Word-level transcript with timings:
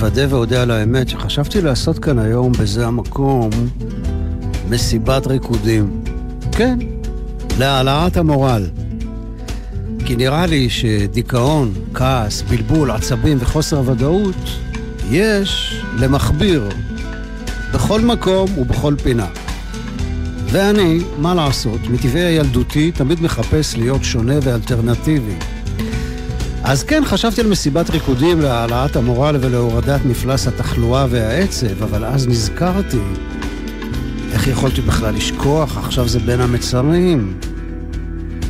אתוודה 0.00 0.34
ואודה 0.34 0.62
על 0.62 0.70
האמת 0.70 1.08
שחשבתי 1.08 1.60
לעשות 1.60 1.98
כאן 1.98 2.18
היום 2.18 2.52
בזה 2.52 2.86
המקום 2.86 3.50
מסיבת 4.70 5.26
ריקודים. 5.26 6.00
כן, 6.52 6.78
להעלאת 7.58 8.16
המורל. 8.16 8.66
כי 10.06 10.16
נראה 10.16 10.46
לי 10.46 10.70
שדיכאון, 10.70 11.72
כעס, 11.94 12.42
בלבול, 12.42 12.90
עצבים 12.90 13.36
וחוסר 13.40 13.82
ודאות 13.86 14.48
יש 15.10 15.82
למכביר 15.98 16.68
בכל 17.74 18.00
מקום 18.00 18.58
ובכל 18.58 18.94
פינה. 19.02 19.26
ואני, 20.46 20.98
מה 21.18 21.34
לעשות, 21.34 21.80
מטבעי 21.90 22.22
הילדותי 22.22 22.92
תמיד 22.92 23.22
מחפש 23.22 23.76
להיות 23.76 24.04
שונה 24.04 24.34
ואלטרנטיבי. 24.42 25.34
אז 26.70 26.82
כן, 26.84 27.02
חשבתי 27.04 27.40
על 27.40 27.46
מסיבת 27.46 27.90
ריקודים 27.90 28.40
להעלאת 28.40 28.96
המורל 28.96 29.36
ולהורדת 29.40 30.00
מפלס 30.04 30.46
התחלואה 30.46 31.06
והעצב, 31.10 31.82
אבל 31.82 32.04
אז 32.04 32.28
נזכרתי 32.28 32.98
איך 34.32 34.46
יכולתי 34.46 34.80
בכלל 34.80 35.14
לשכוח, 35.14 35.78
עכשיו 35.78 36.08
זה 36.08 36.18
בין 36.18 36.40
המצרים. 36.40 37.38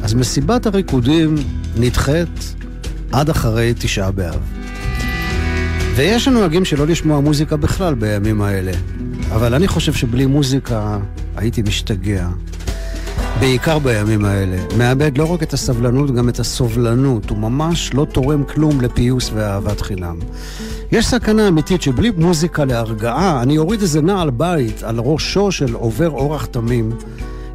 אז 0.03 0.15
מסיבת 0.15 0.67
הריקודים 0.67 1.35
נדחית 1.77 2.55
עד 3.13 3.31
אחרי 3.31 3.75
תשעה 3.79 4.11
באב. 4.11 4.41
ויש 5.95 6.29
הנוהגים 6.29 6.65
שלא 6.65 6.87
לשמוע 6.87 7.21
מוזיקה 7.21 7.57
בכלל 7.57 7.95
בימים 7.95 8.43
האלה, 8.43 8.73
אבל 9.33 9.55
אני 9.55 9.69
חושב 9.69 9.93
שבלי 9.93 10.27
מוזיקה 10.27 10.99
הייתי 11.37 11.63
משתגע. 11.63 12.29
בעיקר 13.41 13.79
בימים 13.79 14.25
האלה. 14.25 14.57
מאבד 14.79 15.19
לא 15.19 15.33
רק 15.33 15.43
את 15.43 15.53
הסבלנות, 15.53 16.11
גם 16.11 16.29
את 16.29 16.41
הסובלנות. 16.41 17.31
הוא 17.31 17.39
ממש 17.39 17.95
לא 17.95 18.07
תורם 18.13 18.45
כלום 18.45 18.81
לפיוס 18.81 19.31
ואהבת 19.35 19.81
חינם. 19.81 20.17
יש 20.93 21.07
סכנה 21.07 21.49
אמיתית 21.49 21.83
שבלי 21.83 22.11
מוזיקה 22.17 22.65
להרגעה, 22.65 23.43
אני 23.43 23.59
אוריד 23.59 23.81
איזה 23.81 24.03
נעל 24.03 24.31
בית 24.31 24.83
על 24.83 24.99
ראשו 24.99 25.53
של 25.53 25.75
עובר 25.75 26.11
אורח 26.11 26.47
תמים, 26.47 26.91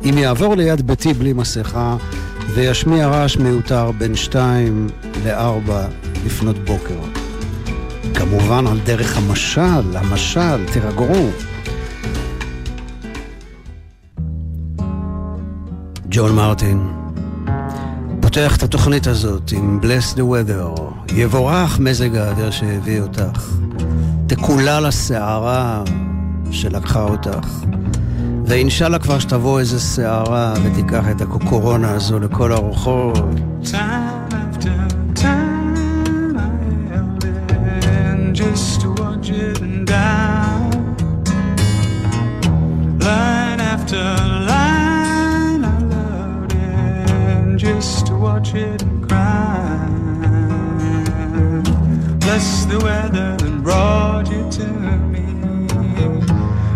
אם 0.09 0.17
יעבור 0.17 0.55
ליד 0.55 0.87
ביתי 0.87 1.13
בלי 1.13 1.33
מסכה, 1.33 1.97
וישמיע 2.53 3.07
רעש 3.07 3.37
מיותר 3.37 3.91
בין 3.97 4.15
שתיים 4.15 4.87
לארבע 5.25 5.85
לפנות 6.25 6.55
בוקר. 6.65 6.99
כמובן 8.13 8.67
על 8.67 8.79
דרך 8.85 9.17
המשל, 9.17 9.97
המשל, 9.97 10.65
תירגעו. 10.73 11.29
ג'ון 16.17 16.35
מרטין 16.35 16.93
פותח 18.21 18.57
את 18.57 18.63
התוכנית 18.63 19.07
הזאת 19.07 19.51
עם 19.51 19.79
Bless 19.81 20.17
the 20.17 20.19
Weather, 20.19 20.81
יבורך 21.13 21.79
מזג 21.79 22.15
האוויר 22.15 22.51
שהביא 22.51 23.01
אותך, 23.01 23.49
תקולל 24.27 24.85
הסערה 24.85 25.83
שלקחה 26.51 27.01
אותך, 27.01 27.63
ואינשאללה 28.45 28.99
כבר 28.99 29.19
שתבוא 29.19 29.59
איזה 29.59 29.79
סערה 29.79 30.53
ותיקח 30.63 31.03
את 31.11 31.21
הקורונה 31.21 31.91
הזו 31.91 32.19
לכל 32.19 32.51
הרוחות. 32.51 33.17
just 33.63 34.04
cry. 49.07 49.87
Bless 52.19 52.65
the 52.65 52.79
weather 52.81 53.35
that 53.35 53.63
brought 53.63 54.29
you 54.31 54.49
to 54.49 54.67
me. 55.11 55.25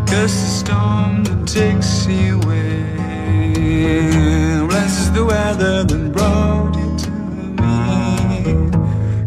Curse 0.08 0.40
the 0.44 0.52
storm 0.62 1.24
that 1.24 1.48
takes 1.48 2.06
you 2.08 2.42
away. 2.42 2.84
Bless 4.68 5.10
the 5.10 5.24
weather 5.24 5.86
that 5.86 6.12
brought 6.12 6.76
you 6.76 6.98
to 7.06 7.12
me. 7.62 8.44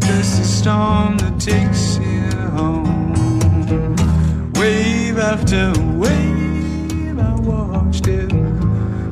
Curse 0.01 0.37
the 0.37 0.45
storm 0.45 1.17
that 1.17 1.39
takes 1.39 1.97
you 1.97 2.29
home. 2.57 3.13
Wave 4.53 5.17
after 5.17 5.73
wave, 5.97 7.19
I 7.19 7.33
watched 7.39 8.07
it 8.07 8.29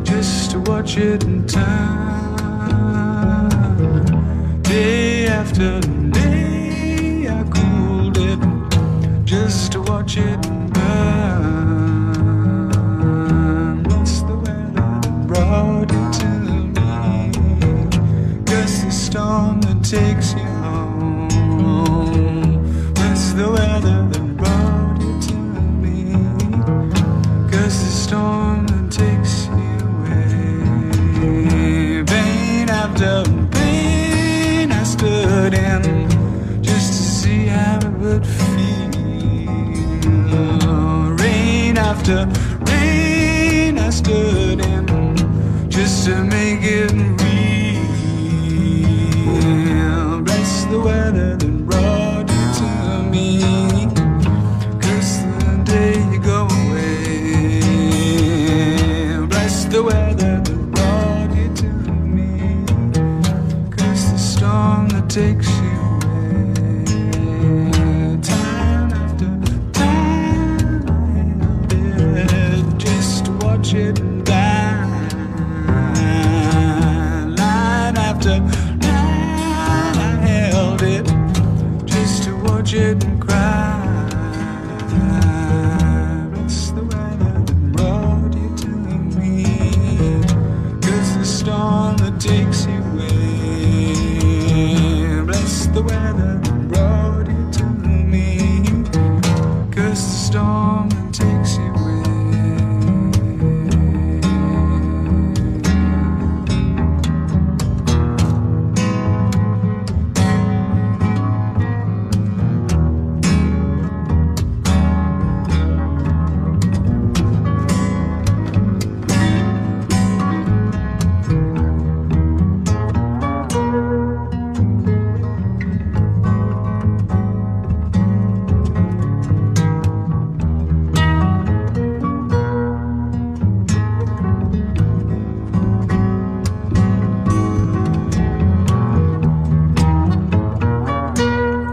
just 0.04 0.52
to 0.52 0.60
watch 0.60 0.98
it 0.98 1.24
in 1.24 1.48
time 1.48 2.01
day 5.62 7.28
I 7.30 7.44
cooled 7.44 8.18
it 8.18 8.40
just 9.26 9.74
to 9.74 9.82
watch 9.82 10.18
it 10.18 10.42
burn. 10.74 11.04
What's 13.84 14.22
the 14.22 14.36
weather 14.38 15.00
that 15.04 15.28
brought 15.28 15.92
it 15.92 16.14
to 16.20 16.28
me? 16.76 17.32
Guess 18.46 18.84
the 18.86 18.92
storm 18.92 19.62
that 19.62 19.84
takes 19.84 20.34
you 20.34 20.41
After 42.12 42.28
rain, 42.66 43.80
I 43.80 43.90
stood 43.90 44.60
in 44.60 45.70
just 45.70 46.06
to 46.06 46.24
make 46.26 46.41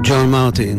ג'ון 0.08 0.30
מרטין. 0.30 0.78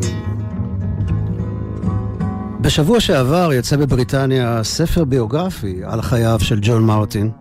בשבוע 2.61 2.99
שעבר 2.99 3.53
יצא 3.53 3.77
בבריטניה 3.77 4.63
ספר 4.63 5.03
ביוגרפי 5.03 5.81
על 5.83 6.01
חייו 6.01 6.39
של 6.39 6.59
ג'ון 6.61 6.83
מרטין. 6.83 7.31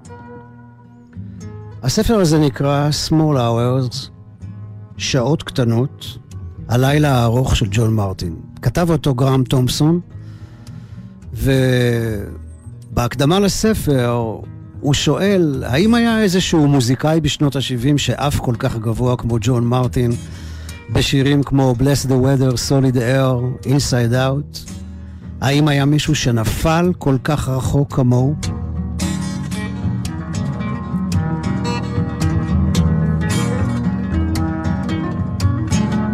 הספר 1.82 2.20
הזה 2.20 2.38
נקרא 2.38 2.88
Small 3.08 3.37
Hours, 3.37 3.96
שעות 4.96 5.43
קטנות, 5.43 6.19
הלילה 6.69 7.14
הארוך 7.14 7.56
של 7.56 7.67
ג'ון 7.70 7.94
מרטין. 7.94 8.37
כתב 8.62 8.91
אותו 8.91 9.14
גרם 9.14 9.44
תומפסון, 9.44 10.00
ובהקדמה 12.93 13.41
לספר 13.41 14.37
הוא 14.81 14.94
שואל, 14.94 15.64
האם 15.67 15.94
היה 15.94 16.23
איזשהו 16.23 16.67
מוזיקאי 16.67 17.20
בשנות 17.20 17.56
ה-70 17.56 17.99
שעף 17.99 18.41
כל 18.41 18.55
כך 18.58 18.76
גבוה 18.76 19.17
כמו 19.17 19.37
ג'ון 19.41 19.64
מרטין 19.64 20.12
בשירים 20.93 21.43
כמו 21.43 21.75
Bless 21.79 22.06
the 22.06 22.11
Weather, 22.11 22.55
Solid 22.69 22.96
Air, 22.96 23.67
Inside 23.67 24.12
Out? 24.12 24.70
האם 25.40 25.69
היה 25.69 25.85
מישהו 25.85 26.14
שנפל 26.14 26.93
כל 26.99 27.17
כך 27.25 27.49
רחוק 27.49 27.94
כמוהו? 27.94 28.35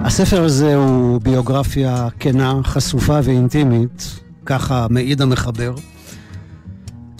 הספר 0.04 0.44
הזה 0.44 0.74
הוא 0.74 1.20
ביוגרפיה 1.20 2.08
כנה, 2.18 2.60
חשופה 2.64 3.20
ואינטימית, 3.24 4.20
ככה 4.46 4.86
מעיד 4.90 5.22
המחבר, 5.22 5.74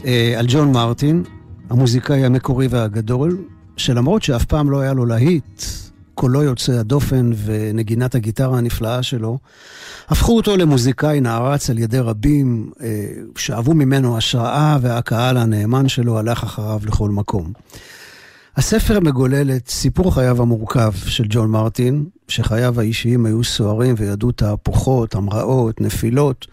אה, 0.04 0.34
על 0.38 0.46
ג'ון 0.48 0.72
מרטין, 0.72 1.24
המוזיקאי 1.70 2.24
המקורי 2.24 2.66
והגדול, 2.70 3.38
שלמרות 3.76 4.22
שאף 4.22 4.44
פעם 4.44 4.70
לא 4.70 4.80
היה 4.80 4.92
לו 4.92 5.06
להיט, 5.06 5.62
קולו 6.14 6.42
יוצא 6.42 6.72
הדופן 6.72 7.30
ונגינת 7.44 8.14
הגיטרה 8.14 8.58
הנפלאה 8.58 9.02
שלו, 9.02 9.38
הפכו 10.08 10.36
אותו 10.36 10.56
למוזיקאי 10.56 11.20
נערץ 11.20 11.70
על 11.70 11.78
ידי 11.78 11.98
רבים, 11.98 12.70
אה, 12.82 13.06
שאבו 13.36 13.74
ממנו 13.74 14.16
השראה 14.16 14.78
והקהל 14.80 15.36
הנאמן 15.36 15.88
שלו 15.88 16.18
הלך 16.18 16.42
אחריו 16.42 16.80
לכל 16.86 17.10
מקום. 17.10 17.52
הספר 18.56 19.00
מגולל 19.00 19.50
את 19.56 19.68
סיפור 19.68 20.14
חייו 20.14 20.42
המורכב 20.42 20.92
של 21.06 21.24
ג'ון 21.28 21.50
מרטין, 21.50 22.04
שחייו 22.28 22.80
האישיים 22.80 23.26
היו 23.26 23.44
סוערים 23.44 23.94
וידעו 23.98 24.32
תהפוכות, 24.32 25.14
המראות, 25.14 25.80
נפילות, 25.80 26.46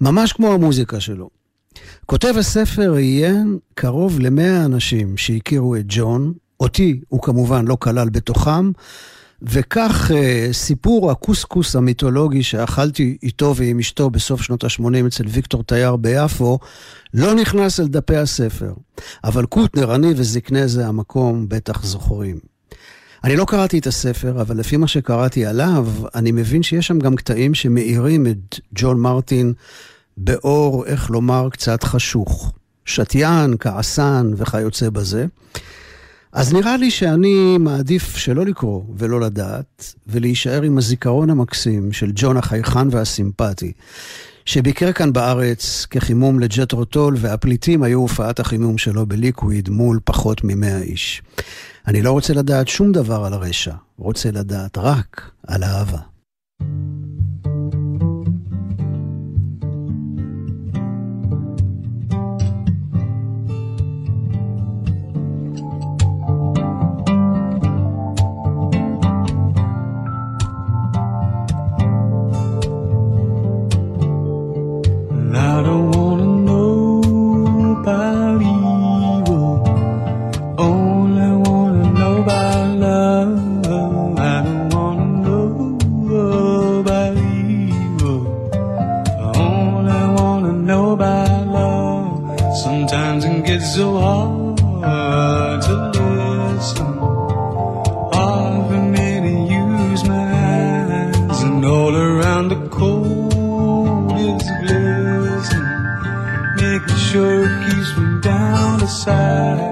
ממש 0.00 0.32
כמו 0.32 0.52
המוזיקה 0.52 1.00
שלו. 1.00 1.30
כותב 2.06 2.34
הספר 2.38 2.92
ראיין 2.92 3.58
קרוב 3.74 4.20
למאה 4.20 4.64
אנשים 4.64 5.16
שהכירו 5.16 5.76
את 5.76 5.84
ג'ון, 5.88 6.32
אותי 6.60 7.00
הוא 7.08 7.22
כמובן 7.22 7.66
לא 7.66 7.76
כלל 7.80 8.08
בתוכם, 8.08 8.70
וכך 9.42 10.10
אה, 10.14 10.48
סיפור 10.52 11.10
הקוסקוס 11.10 11.76
המיתולוגי 11.76 12.42
שאכלתי 12.42 13.16
איתו 13.22 13.54
ועם 13.56 13.78
אשתו 13.78 14.10
בסוף 14.10 14.42
שנות 14.42 14.64
ה-80 14.64 15.06
אצל 15.06 15.24
ויקטור 15.28 15.62
תייר 15.62 15.96
ביפו, 15.96 16.58
לא 17.14 17.34
נכנס 17.34 17.80
אל 17.80 17.88
דפי 17.88 18.16
הספר. 18.16 18.72
אבל 19.24 19.46
קוטנר, 19.46 19.94
אני 19.94 20.12
וזקני 20.16 20.68
זה 20.68 20.86
המקום 20.86 21.48
בטח 21.48 21.84
זוכרים. 21.84 22.38
אני 23.24 23.36
לא 23.36 23.44
קראתי 23.44 23.78
את 23.78 23.86
הספר, 23.86 24.40
אבל 24.40 24.56
לפי 24.56 24.76
מה 24.76 24.88
שקראתי 24.88 25.46
עליו, 25.46 25.86
אני 26.14 26.32
מבין 26.32 26.62
שיש 26.62 26.86
שם 26.86 26.98
גם 26.98 27.16
קטעים 27.16 27.54
שמאירים 27.54 28.26
את 28.26 28.60
ג'ון 28.74 29.00
מרטין 29.00 29.52
באור, 30.16 30.86
איך 30.86 31.10
לומר, 31.10 31.48
קצת 31.50 31.84
חשוך. 31.84 32.52
שתיין, 32.84 33.54
כעסן 33.60 34.32
וכיוצא 34.36 34.90
בזה. 34.90 35.26
אז 36.32 36.52
נראה 36.52 36.76
לי 36.76 36.90
שאני 36.90 37.58
מעדיף 37.58 38.16
שלא 38.16 38.44
לקרוא 38.44 38.82
ולא 38.96 39.20
לדעת, 39.20 39.94
ולהישאר 40.06 40.62
עם 40.62 40.78
הזיכרון 40.78 41.30
המקסים 41.30 41.92
של 41.92 42.10
ג'ון 42.14 42.36
החייכן 42.36 42.88
והסימפטי, 42.90 43.72
שביקר 44.44 44.92
כאן 44.92 45.12
בארץ 45.12 45.86
כחימום 45.90 46.40
לג'ט 46.40 46.72
רוטול, 46.72 47.14
והפליטים 47.18 47.82
היו 47.82 47.98
הופעת 47.98 48.40
החימום 48.40 48.78
שלו 48.78 49.06
בליקוויד 49.06 49.68
מול 49.68 50.00
פחות 50.04 50.40
ממאה 50.44 50.82
איש. 50.82 51.22
אני 51.86 52.02
לא 52.02 52.12
רוצה 52.12 52.34
לדעת 52.34 52.68
שום 52.68 52.92
דבר 52.92 53.24
על 53.24 53.32
הרשע, 53.32 53.74
רוצה 53.98 54.30
לדעת 54.30 54.78
רק 54.78 55.30
על 55.46 55.64
אהבה. 55.64 55.98
so 93.74 94.00
hard 94.00 95.62
to 95.62 95.74
listen. 95.92 96.98
I've 98.12 98.70
many 98.90 99.48
used 99.48 100.08
my 100.08 100.26
eyes, 100.48 101.42
and 101.42 101.64
all 101.64 101.94
around 101.94 102.48
the 102.48 102.68
cold 102.68 104.12
is 104.18 104.42
glisten, 104.62 105.64
making 106.56 106.96
sure 106.96 107.44
it 107.44 107.70
keeps 107.70 107.96
me 107.96 108.20
down 108.20 108.80
to 108.80 108.88
sight. 108.88 109.69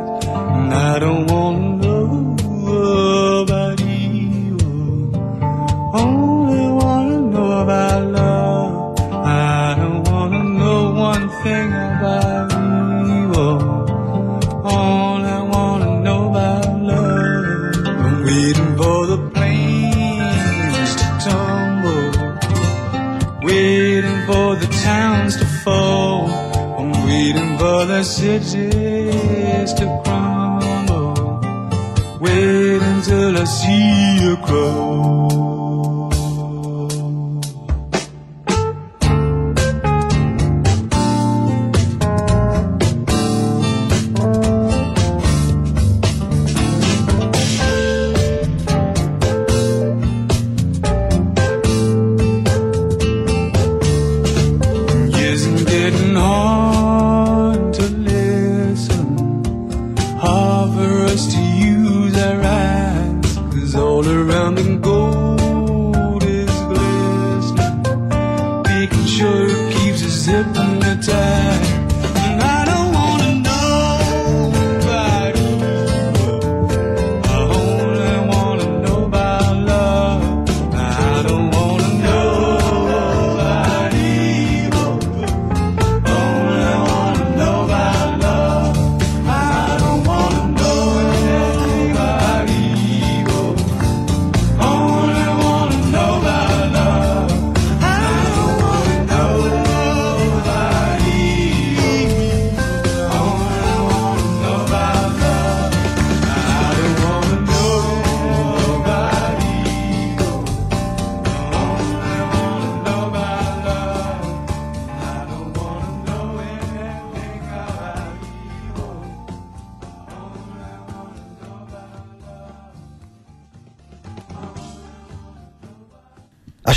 hands 25.18 25.36
to 25.36 25.46
fold. 25.64 26.30
I'm 26.78 26.92
waiting 27.06 27.58
for 27.58 27.84
the 27.92 28.02
cities 28.02 29.72
to 29.78 29.86
crumble. 30.04 31.14
Waiting 32.20 32.98
till 33.08 33.36
I 33.36 33.44
see 33.44 34.22
you 34.22 34.36
grow. 34.46 35.47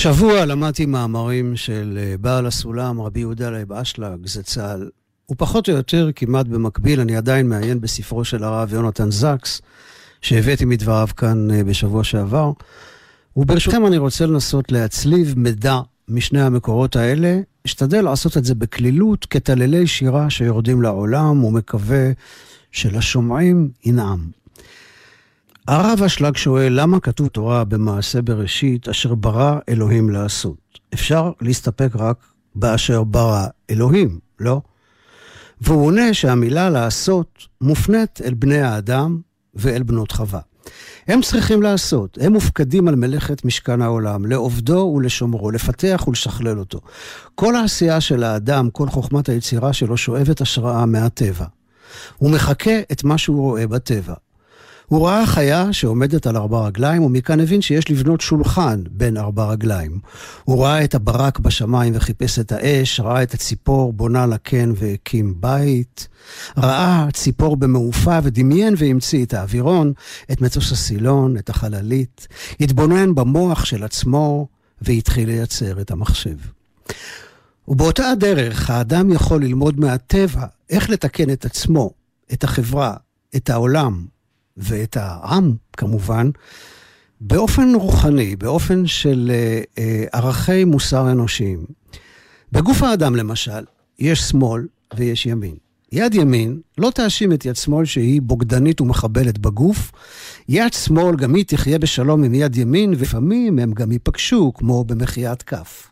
השבוע 0.01 0.45
למדתי 0.45 0.85
מאמרים 0.85 1.55
של 1.55 1.99
אה, 2.01 2.15
בעל 2.21 2.45
הסולם, 2.45 3.01
רבי 3.01 3.19
יהודה 3.19 3.49
לייב 3.49 3.73
אשלג, 3.73 4.25
זצ"ל. 4.25 4.89
ופחות 5.31 5.69
או 5.69 5.73
יותר, 5.73 6.09
כמעט 6.15 6.47
במקביל, 6.47 6.99
אני 6.99 7.15
עדיין 7.15 7.49
מעיין 7.49 7.81
בספרו 7.81 8.25
של 8.25 8.43
הרב 8.43 8.73
יונתן 8.73 9.11
זקס, 9.11 9.61
שהבאתי 10.21 10.65
מדבריו 10.65 11.07
כאן 11.17 11.51
אה, 11.51 11.63
בשבוע 11.63 12.03
שעבר. 12.03 12.51
וברשותכם 13.37 13.85
אני 13.85 13.97
רוצה 13.97 14.25
לנסות 14.25 14.71
להצליב 14.71 15.33
מידע 15.37 15.79
משני 16.07 16.41
המקורות 16.41 16.95
האלה. 16.95 17.39
אשתדל 17.65 18.01
לעשות 18.01 18.37
את 18.37 18.45
זה 18.45 18.55
בקלילות, 18.55 19.25
כטללי 19.25 19.87
שירה 19.87 20.29
שיורדים 20.29 20.81
לעולם, 20.81 21.43
ומקווה 21.43 22.11
שלשומעים 22.71 23.69
ינעם. 23.85 24.40
הרב 25.67 26.03
אשלג 26.05 26.37
שואל, 26.37 26.73
למה 26.81 26.99
כתוב 26.99 27.27
תורה 27.27 27.63
במעשה 27.63 28.21
בראשית, 28.21 28.89
אשר 28.89 29.15
ברא 29.15 29.59
אלוהים 29.69 30.09
לעשות? 30.09 30.57
אפשר 30.93 31.31
להסתפק 31.41 31.89
רק 31.95 32.17
באשר 32.55 33.03
ברא 33.03 33.45
אלוהים, 33.69 34.19
לא? 34.39 34.61
והוא 35.61 35.85
עונה 35.85 36.13
שהמילה 36.13 36.69
לעשות 36.69 37.47
מופנית 37.61 38.21
אל 38.23 38.33
בני 38.33 38.61
האדם 38.61 39.19
ואל 39.53 39.83
בנות 39.83 40.11
חווה. 40.11 40.39
הם 41.07 41.21
צריכים 41.21 41.61
לעשות, 41.61 42.17
הם 42.21 42.33
מופקדים 42.33 42.87
על 42.87 42.95
מלאכת 42.95 43.45
משכן 43.45 43.81
העולם, 43.81 44.25
לעובדו 44.25 44.93
ולשומרו, 44.95 45.51
לפתח 45.51 46.03
ולשכלל 46.07 46.59
אותו. 46.59 46.81
כל 47.35 47.55
העשייה 47.55 48.01
של 48.01 48.23
האדם, 48.23 48.69
כל 48.69 48.89
חוכמת 48.89 49.29
היצירה 49.29 49.73
שלו 49.73 49.97
שואבת 49.97 50.41
השראה 50.41 50.85
מהטבע. 50.85 51.45
הוא 52.17 52.31
מחקה 52.31 52.79
את 52.91 53.03
מה 53.03 53.17
שהוא 53.17 53.41
רואה 53.41 53.67
בטבע. 53.67 54.13
הוא 54.91 55.07
ראה 55.07 55.25
חיה 55.25 55.73
שעומדת 55.73 56.27
על 56.27 56.37
ארבע 56.37 56.67
רגליים, 56.67 57.03
ומכאן 57.03 57.39
הבין 57.39 57.61
שיש 57.61 57.91
לבנות 57.91 58.21
שולחן 58.21 58.81
בין 58.91 59.17
ארבע 59.17 59.45
רגליים. 59.45 59.99
הוא 60.43 60.63
ראה 60.63 60.83
את 60.83 60.95
הברק 60.95 61.39
בשמיים 61.39 61.93
וחיפש 61.95 62.39
את 62.39 62.51
האש, 62.51 62.99
ראה 62.99 63.23
את 63.23 63.33
הציפור 63.33 63.93
בונה 63.93 64.25
לקן 64.25 64.71
והקים 64.75 65.33
בית, 65.39 66.07
ראה 66.57 67.07
ציפור 67.13 67.57
במעופה 67.57 68.19
ודמיין 68.23 68.73
והמציא 68.77 69.25
את 69.25 69.33
האווירון, 69.33 69.93
את 70.31 70.41
מטוס 70.41 70.71
הסילון, 70.71 71.37
את 71.37 71.49
החללית, 71.49 72.27
התבונן 72.59 73.15
במוח 73.15 73.65
של 73.65 73.83
עצמו 73.83 74.47
והתחיל 74.81 75.29
לייצר 75.29 75.81
את 75.81 75.91
המחשב. 75.91 76.37
ובאותה 77.67 78.09
הדרך 78.09 78.69
האדם 78.69 79.11
יכול 79.11 79.43
ללמוד 79.43 79.79
מהטבע 79.79 80.45
איך 80.69 80.89
לתקן 80.89 81.29
את 81.29 81.45
עצמו, 81.45 81.91
את 82.33 82.43
החברה, 82.43 82.93
את 83.35 83.49
העולם, 83.49 84.05
ואת 84.57 84.97
העם, 84.97 85.55
כמובן, 85.77 86.29
באופן 87.21 87.73
רוחני, 87.75 88.35
באופן 88.35 88.87
של 88.87 89.31
אה, 89.33 89.61
אה, 89.77 90.05
ערכי 90.13 90.63
מוסר 90.63 91.11
אנושיים. 91.11 91.65
בגוף 92.51 92.83
האדם, 92.83 93.15
למשל, 93.15 93.65
יש 93.99 94.19
שמאל 94.19 94.67
ויש 94.95 95.25
ימין. 95.25 95.55
יד 95.91 96.15
ימין 96.15 96.59
לא 96.77 96.91
תאשים 96.95 97.33
את 97.33 97.45
יד 97.45 97.55
שמאל 97.55 97.85
שהיא 97.85 98.21
בוגדנית 98.21 98.81
ומחבלת 98.81 99.37
בגוף. 99.37 99.91
יד 100.49 100.73
שמאל 100.73 101.15
גם 101.15 101.35
היא 101.35 101.45
תחיה 101.45 101.79
בשלום 101.79 102.23
עם 102.23 102.33
יד 102.33 102.55
ימין, 102.55 102.93
ולפעמים 102.97 103.59
הם 103.59 103.71
גם 103.71 103.91
ייפגשו, 103.91 104.51
כמו 104.55 104.83
במחיית 104.83 105.43
כף. 105.43 105.91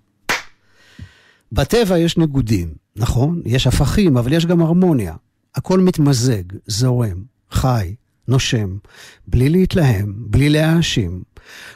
בטבע 1.51 1.97
יש 1.97 2.17
ניגודים, 2.17 2.73
נכון? 2.95 3.41
יש 3.45 3.67
הפכים, 3.67 4.17
אבל 4.17 4.33
יש 4.33 4.45
גם 4.45 4.61
הרמוניה. 4.61 5.15
הכל 5.55 5.79
מתמזג, 5.79 6.43
זורם, 6.67 7.23
חי, 7.51 7.95
נושם, 8.29 8.77
בלי 9.27 9.49
להתלהם, 9.49 10.13
בלי 10.17 10.49
להאשים. 10.49 11.21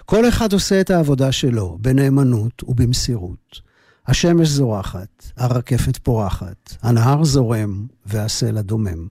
כל 0.05 0.29
אחד 0.29 0.53
עושה 0.53 0.81
את 0.81 0.89
העבודה 0.89 1.31
שלו, 1.31 1.77
בנאמנות 1.81 2.63
ובמסירות. 2.67 3.61
השמש 4.07 4.47
זורחת, 4.47 5.31
הרקפת 5.37 5.97
פורחת, 5.97 6.77
הנהר 6.81 7.23
זורם 7.23 7.85
והסלע 8.05 8.61
דומם. 8.61 9.07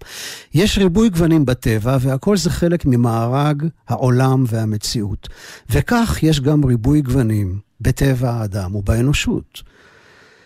יש 0.54 0.78
ריבוי 0.78 1.08
גוונים 1.08 1.44
בטבע, 1.44 1.96
והכל 2.00 2.36
זה 2.36 2.50
חלק 2.50 2.84
ממארג 2.86 3.66
העולם 3.88 4.44
והמציאות. 4.46 5.28
וכך 5.70 6.18
יש 6.22 6.40
גם 6.40 6.64
ריבוי 6.64 7.00
גוונים 7.00 7.58
בטבע 7.80 8.30
האדם 8.30 8.74
ובאנושות. 8.74 9.62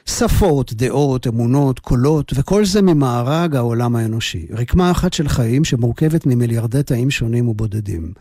שפות, 0.07 0.73
דעות, 0.73 1.27
אמונות, 1.27 1.79
קולות, 1.79 2.33
וכל 2.37 2.65
זה 2.65 2.83
ממארג 2.83 3.57
העולם 3.57 3.97
האנושי. 3.97 4.47
רקמה 4.51 4.91
אחת 4.91 5.13
של 5.13 5.29
חיים 5.29 5.65
שמורכבת 5.65 6.27
ממיליארדי 6.27 6.83
תאים 6.83 7.11
שונים 7.11 7.49
ובודדים. 7.49 8.13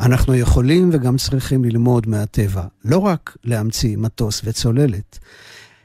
אנחנו 0.00 0.34
יכולים 0.34 0.90
וגם 0.92 1.16
צריכים 1.16 1.64
ללמוד 1.64 2.08
מהטבע, 2.08 2.62
לא 2.84 2.98
רק 2.98 3.36
להמציא 3.44 3.96
מטוס 3.96 4.40
וצוללת, 4.44 5.18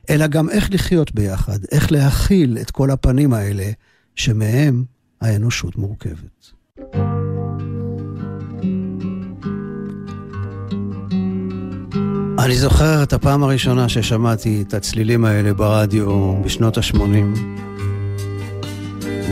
אלא 0.09 0.27
גם 0.27 0.50
איך 0.50 0.69
לחיות 0.71 1.15
ביחד, 1.15 1.59
איך 1.71 1.91
להכיל 1.91 2.57
את 2.62 2.71
כל 2.71 2.91
הפנים 2.91 3.33
האלה, 3.33 3.71
שמהם 4.15 4.83
האנושות 5.21 5.75
מורכבת. 5.75 6.51
אני 12.43 12.55
זוכר 12.55 13.03
את 13.03 13.13
הפעם 13.13 13.43
הראשונה 13.43 13.89
ששמעתי 13.89 14.63
את 14.67 14.73
הצלילים 14.73 15.25
האלה 15.25 15.53
ברדיו 15.53 16.35
בשנות 16.45 16.77
ה-80, 16.77 17.39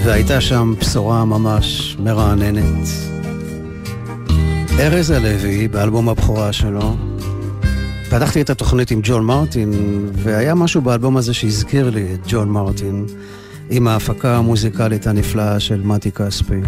והייתה 0.05 0.41
שם 0.41 0.73
בשורה 0.79 1.25
ממש 1.25 1.97
מרעננת. 1.99 2.87
ארז 4.79 5.11
הלוי, 5.11 5.67
באלבום 5.67 6.09
הבכורה 6.09 6.53
שלו, 6.53 6.95
פתחתי 8.09 8.41
את 8.41 8.49
התוכנית 8.49 8.91
עם 8.91 8.99
ג'ון 9.03 9.25
מרטין, 9.25 9.71
והיה 10.13 10.55
משהו 10.55 10.81
באלבום 10.81 11.17
הזה 11.17 11.33
שהזכיר 11.33 11.89
לי 11.89 12.13
את 12.13 12.19
ג'ון 12.27 12.49
מרטין, 12.49 13.05
עם 13.69 13.87
ההפקה 13.87 14.37
המוזיקלית 14.37 15.07
הנפלאה 15.07 15.59
של 15.59 15.81
מתי 15.83 16.11
כספי. 16.11 16.61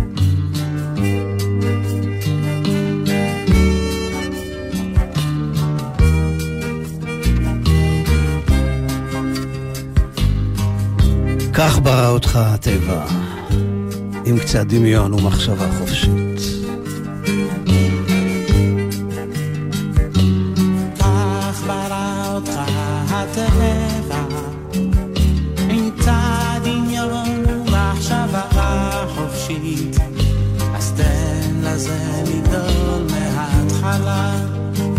כך 11.66 11.80
ברא 11.80 12.10
אותך 12.10 12.36
הטבע, 12.36 13.06
עם 14.26 14.40
קצת 14.40 14.66
דמיון 14.68 15.14
ומחשבה 15.14 15.68
חופשית. 15.80 16.24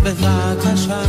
בבקשה 0.05 1.04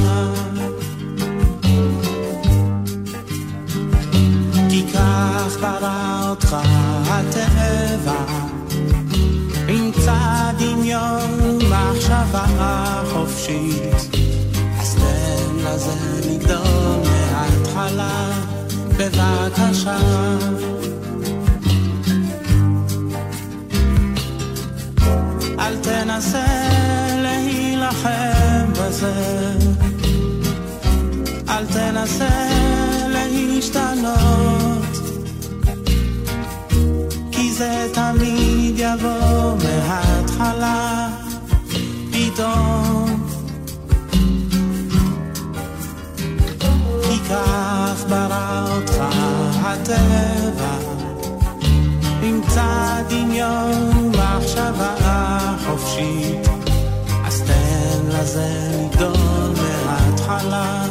אל 26.17 26.21
תנסה 26.21 26.47
להילחם 27.23 28.73
בזה 28.73 29.13
אל 31.49 31.67
תנסה 31.67 32.49
להשתנות 33.09 34.77
זה 37.57 37.89
תמיד 37.93 38.75
יבוא 38.79 39.57
מההתחלה, 39.65 41.09
פתאום. 42.13 43.27
כי 47.03 47.19
כך 47.31 48.05
ברא 48.09 48.65
אותך 48.77 49.05
הטבע, 49.63 50.86
קצת 52.57 53.05
דמיון 53.09 53.91
ומחשבה 53.97 54.95
חופשית, 55.67 56.49
אז 57.27 57.43
תן 57.43 58.19
לזה 58.19 58.49
לגדול 58.73 59.53
מההתחלה, 59.57 60.85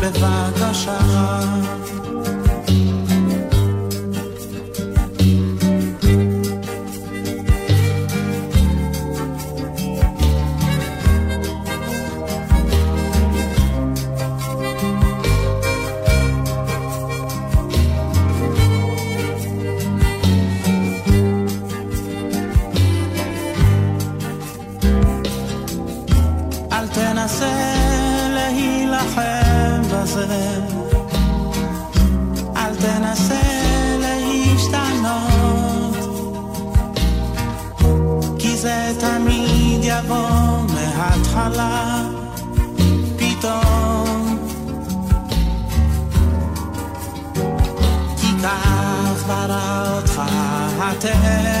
בבקשה. 0.00 0.98
פתאום. 43.16 44.38
כי 48.20 48.26
כך 48.42 49.26
ברא 49.26 49.96
אותך 49.96 50.22
הטבע, 50.78 51.55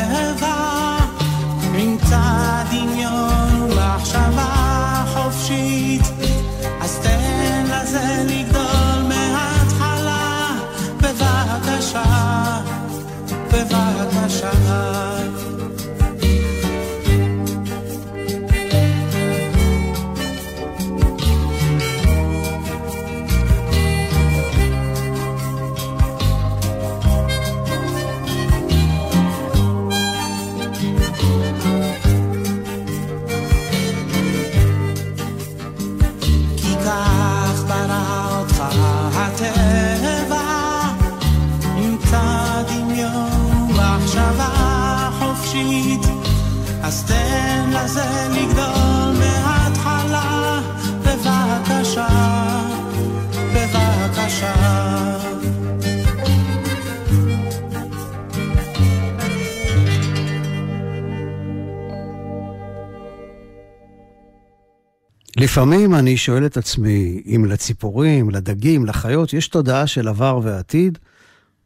לפעמים 65.46 65.94
אני 65.94 66.16
שואל 66.16 66.46
את 66.46 66.56
עצמי 66.56 67.22
אם 67.26 67.44
לציפורים, 67.44 68.30
לדגים, 68.30 68.86
לחיות, 68.86 69.32
יש 69.32 69.48
תודעה 69.48 69.86
של 69.86 70.08
עבר 70.08 70.40
ועתיד, 70.42 70.98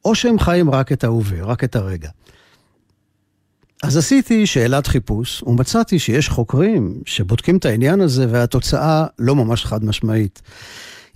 או 0.05 0.15
שהם 0.15 0.39
חיים 0.39 0.71
רק 0.71 0.93
את 0.93 1.05
ההווה, 1.05 1.45
רק 1.45 1.65
את 1.65 1.77
הרגע. 1.77 2.09
אז 3.83 3.97
עשיתי 3.97 4.47
שאלת 4.47 4.87
חיפוש, 4.87 5.43
ומצאתי 5.43 5.99
שיש 5.99 6.29
חוקרים 6.29 7.01
שבודקים 7.07 7.57
את 7.57 7.65
העניין 7.65 8.01
הזה, 8.01 8.27
והתוצאה 8.31 9.07
לא 9.19 9.35
ממש 9.35 9.65
חד 9.65 9.85
משמעית. 9.85 10.43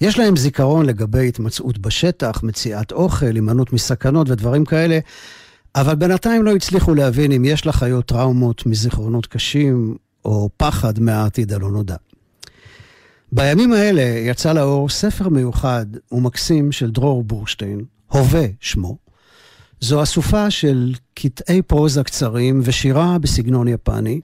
יש 0.00 0.18
להם 0.18 0.36
זיכרון 0.36 0.86
לגבי 0.86 1.28
התמצאות 1.28 1.78
בשטח, 1.78 2.42
מציאת 2.42 2.92
אוכל, 2.92 3.26
הימנעות 3.34 3.72
מסכנות 3.72 4.30
ודברים 4.30 4.64
כאלה, 4.64 4.98
אבל 5.74 5.94
בינתיים 5.94 6.42
לא 6.42 6.54
הצליחו 6.54 6.94
להבין 6.94 7.32
אם 7.32 7.44
יש 7.44 7.66
לחיות 7.66 8.06
טראומות 8.06 8.66
מזיכרונות 8.66 9.26
קשים, 9.26 9.96
או 10.24 10.50
פחד 10.56 11.00
מהעתיד 11.00 11.52
הלא 11.52 11.70
נודע. 11.70 11.96
בימים 13.36 13.72
האלה 13.72 14.02
יצא 14.02 14.52
לאור 14.52 14.88
ספר 14.88 15.28
מיוחד 15.28 15.86
ומקסים 16.12 16.72
של 16.72 16.90
דרור 16.90 17.24
בורשטיין, 17.24 17.84
הווה 18.12 18.46
שמו. 18.60 18.96
זו 19.80 20.02
אסופה 20.02 20.50
של 20.50 20.94
קטעי 21.14 21.62
פרוזה 21.62 22.04
קצרים 22.04 22.60
ושירה 22.64 23.18
בסגנון 23.18 23.68
יפני. 23.68 24.20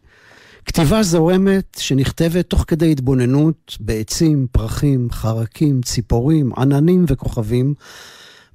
כתיבה 0.65 1.03
זורמת 1.03 1.77
שנכתבת 1.81 2.47
תוך 2.51 2.65
כדי 2.67 2.93
התבוננות 2.93 3.77
בעצים, 3.81 4.47
פרחים, 4.53 5.09
חרקים, 5.13 5.81
ציפורים, 5.83 6.53
עננים 6.57 7.05
וכוכבים, 7.09 7.75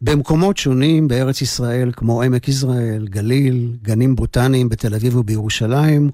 במקומות 0.01 0.57
שונים 0.57 1.07
בארץ 1.07 1.41
ישראל, 1.41 1.91
כמו 1.93 2.21
עמק 2.21 2.47
יזרעאל, 2.47 3.07
גליל, 3.09 3.73
גנים 3.81 4.15
בוטניים 4.15 4.69
בתל 4.69 4.95
אביב 4.95 5.15
ובירושלים, 5.15 6.09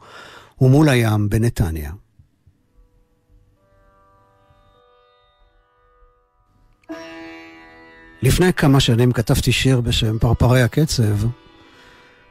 ומול 0.62 0.90
הים 0.90 1.30
בנתניה. 1.30 1.92
לפני 8.22 8.54
כמה 8.54 8.80
שנים 8.80 9.12
כתבתי 9.12 9.52
שיר 9.52 9.82
בשם 9.82 10.20
פרפרי 10.20 10.62
הקצב. 10.62 11.28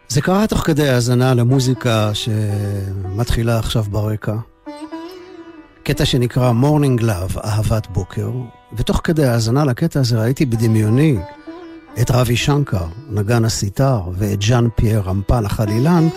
זה 0.08 0.20
קרה 0.20 0.46
תוך 0.46 0.60
כדי 0.60 0.88
האזנה 0.88 1.34
למוזיקה 1.34 2.10
שמתחילה 2.14 3.58
עכשיו 3.58 3.84
ברקע. 3.90 4.36
קטע 5.82 6.04
שנקרא 6.04 6.52
morning 6.52 7.02
love, 7.02 7.38
אהבת 7.44 7.86
בוקר, 7.86 8.30
ותוך 8.72 9.00
כדי 9.04 9.24
האזנה 9.24 9.64
לקטע 9.64 10.00
הזה 10.00 10.20
ראיתי 10.20 10.46
בדמיוני 10.46 11.18
את 12.00 12.10
ראווי 12.10 12.36
שנקר, 12.36 12.86
נגן 13.10 13.44
הסיטר, 13.44 14.00
ואת 14.12 14.42
ז'אן 14.42 14.68
פייר 14.76 15.00
רמפל 15.00 15.46
החלילן, 15.46 16.08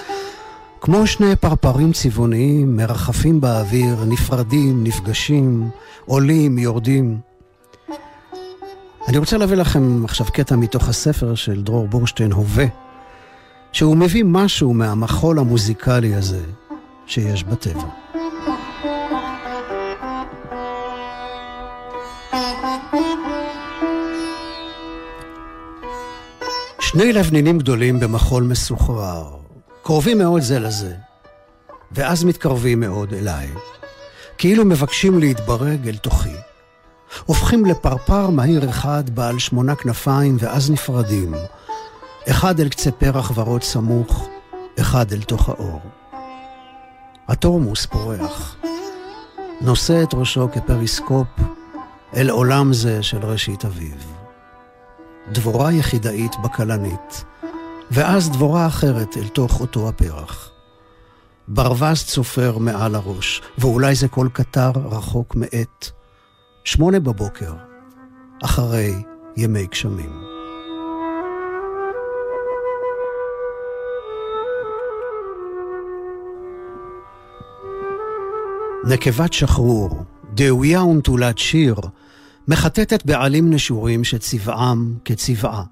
כמו 0.81 1.07
שני 1.07 1.36
פרפרים 1.36 1.91
צבעוניים 1.91 2.77
מרחפים 2.77 3.41
באוויר, 3.41 4.03
נפרדים, 4.07 4.83
נפגשים, 4.83 5.69
עולים, 6.05 6.57
יורדים. 6.57 7.33
אני 9.08 9.18
רוצה 9.18 9.38
להביא 9.38 9.58
לכם 9.58 10.06
עכשיו 10.06 10.28
קטע 10.34 10.56
מתוך 10.56 10.89
הספר 10.89 11.36
של 11.36 11.63
דרור 11.63 11.88
בורשטיין, 11.88 12.32
הווה, 12.32 12.66
שהוא 13.72 13.98
מביא 13.98 14.24
משהו 14.28 14.74
מהמחול 14.74 15.39
המוזיקלי 15.39 16.16
הזה 16.16 16.42
שיש 17.06 17.44
בטבע. 17.44 17.84
שני 26.80 27.13
לבנינים 27.13 27.58
גדולים 27.58 28.00
במחול 28.00 28.44
מסוחרר, 28.44 29.36
קרובים 29.84 30.18
מאוד 30.18 30.42
זה 30.42 30.60
לזה, 30.60 30.96
ואז 31.92 32.24
מתקרבים 32.24 32.80
מאוד 32.80 33.13
אליי, 33.13 33.48
כאילו 34.38 34.66
מבקשים 34.66 35.20
להתברג 35.20 35.88
אל 35.88 35.96
תוכי. 35.96 36.53
הופכים 37.26 37.65
לפרפר 37.65 38.30
מהיר 38.30 38.69
אחד 38.69 39.10
בעל 39.10 39.39
שמונה 39.39 39.76
כנפיים 39.76 40.38
ואז 40.39 40.71
נפרדים. 40.71 41.34
אחד 42.30 42.60
אל 42.60 42.69
קצה 42.69 42.91
פרח 42.91 43.32
ורוד 43.36 43.63
סמוך, 43.63 44.28
אחד 44.80 45.13
אל 45.13 45.21
תוך 45.21 45.49
האור. 45.49 45.82
התורמוס 47.28 47.86
פורח, 47.86 48.56
נושא 49.62 50.04
את 50.04 50.13
ראשו 50.13 50.47
כפריסקופ 50.54 51.28
אל 52.15 52.30
עולם 52.30 52.73
זה 52.73 53.04
של 53.04 53.26
ראשית 53.26 53.65
אביב. 53.65 54.13
דבורה 55.32 55.71
יחידאית 55.71 56.36
בכלנית, 56.43 57.23
ואז 57.91 58.30
דבורה 58.30 58.67
אחרת 58.67 59.17
אל 59.17 59.28
תוך 59.28 59.62
אותו 59.62 59.89
הפרח. 59.89 60.49
ברווז 61.47 62.04
צופר 62.04 62.58
מעל 62.58 62.95
הראש, 62.95 63.41
ואולי 63.58 63.95
זה 63.95 64.08
קול 64.08 64.30
קטר 64.34 64.71
רחוק 64.76 65.36
מעט. 65.36 65.91
שמונה 66.63 66.99
בבוקר, 66.99 67.54
אחרי 68.43 68.93
ימי 69.38 69.67
גשמים. 69.67 70.10
נקבת 78.88 79.34
שחרור, 79.34 80.04
דאויה 80.34 80.84
ונטולת 80.84 81.38
שיר, 81.38 81.76
מחטטת 82.47 83.06
בעלים 83.06 83.54
נשורים 83.54 84.04
שצבעם 84.04 84.97
כצבעה. 85.06 85.63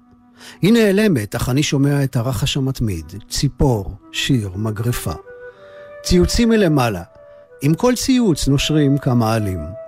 היא 0.62 0.72
נעלמת, 0.72 1.34
אך 1.34 1.48
אני 1.48 1.62
שומע 1.62 2.04
את 2.04 2.16
הרחש 2.16 2.56
המתמיד, 2.56 3.14
ציפור, 3.28 3.94
שיר, 4.12 4.50
מגרפה. 4.56 5.14
ציוצים 6.04 6.48
מלמעלה, 6.48 7.02
עם 7.62 7.74
כל 7.74 7.94
ציוץ 7.94 8.48
נושרים 8.48 8.98
כמה 8.98 9.34
עלים. 9.34 9.81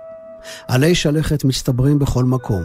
עלי 0.67 0.95
שלכת 0.95 1.43
מצטברים 1.43 1.99
בכל 1.99 2.23
מקום. 2.23 2.63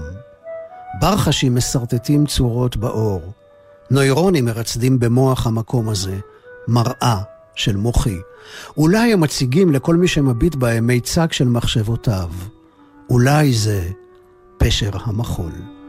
ברחשים 1.01 1.55
מסרטטים 1.55 2.27
צורות 2.27 2.77
באור. 2.77 3.33
נוירונים 3.90 4.45
מרצדים 4.45 4.99
במוח 4.99 5.47
המקום 5.47 5.88
הזה, 5.88 6.19
מראה 6.69 7.21
של 7.55 7.77
מוחי. 7.77 8.19
אולי 8.77 9.12
הם 9.12 9.21
מציגים 9.21 9.73
לכל 9.73 9.97
מי 9.97 10.09
שמביט 10.09 10.55
בהם 10.55 10.87
מיצג 10.87 11.33
של 11.33 11.49
מחשבותיו. 11.49 12.29
אולי 13.11 13.53
זה 13.53 13.88
פשר 14.59 14.90
המחול. 15.05 15.80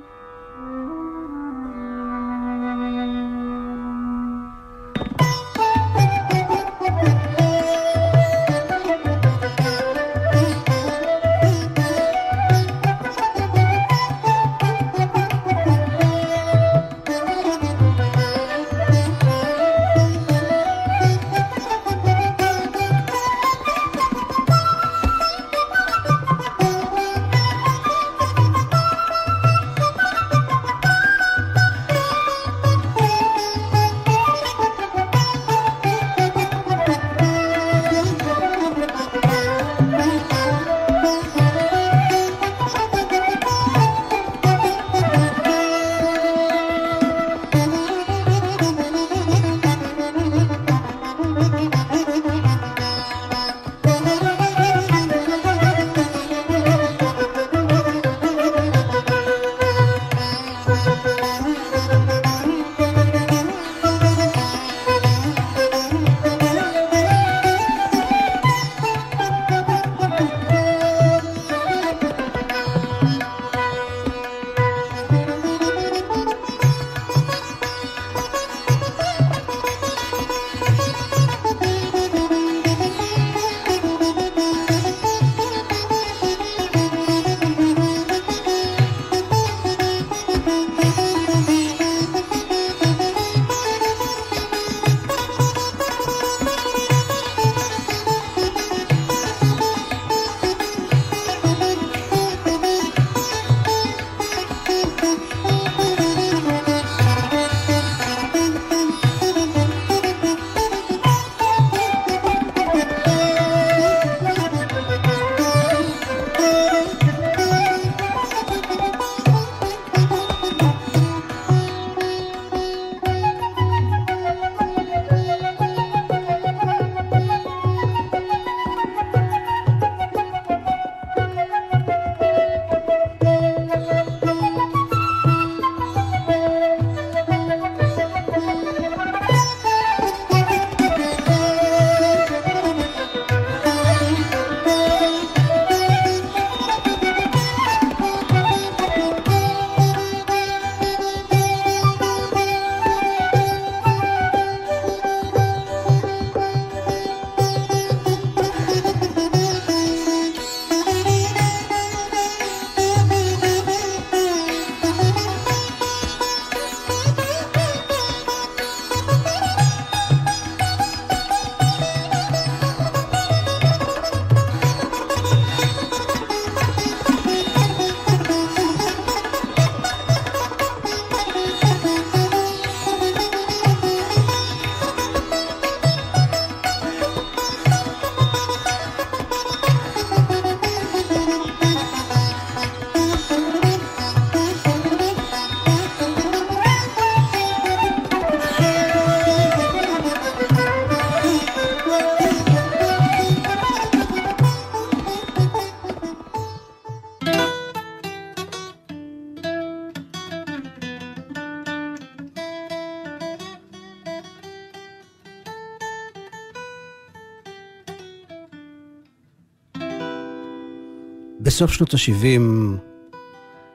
בסוף 221.52 221.72
שנות 221.72 221.94
ה-70 221.94 222.42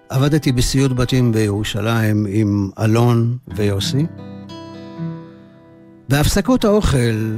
עבדתי 0.09 0.53
בסיעוד 0.53 0.97
בתים 0.97 1.33
בירושלים 1.33 2.27
עם 2.29 2.71
אלון 2.79 3.37
ויוסי. 3.57 4.07
בהפסקות 6.09 6.65
האוכל 6.65 7.37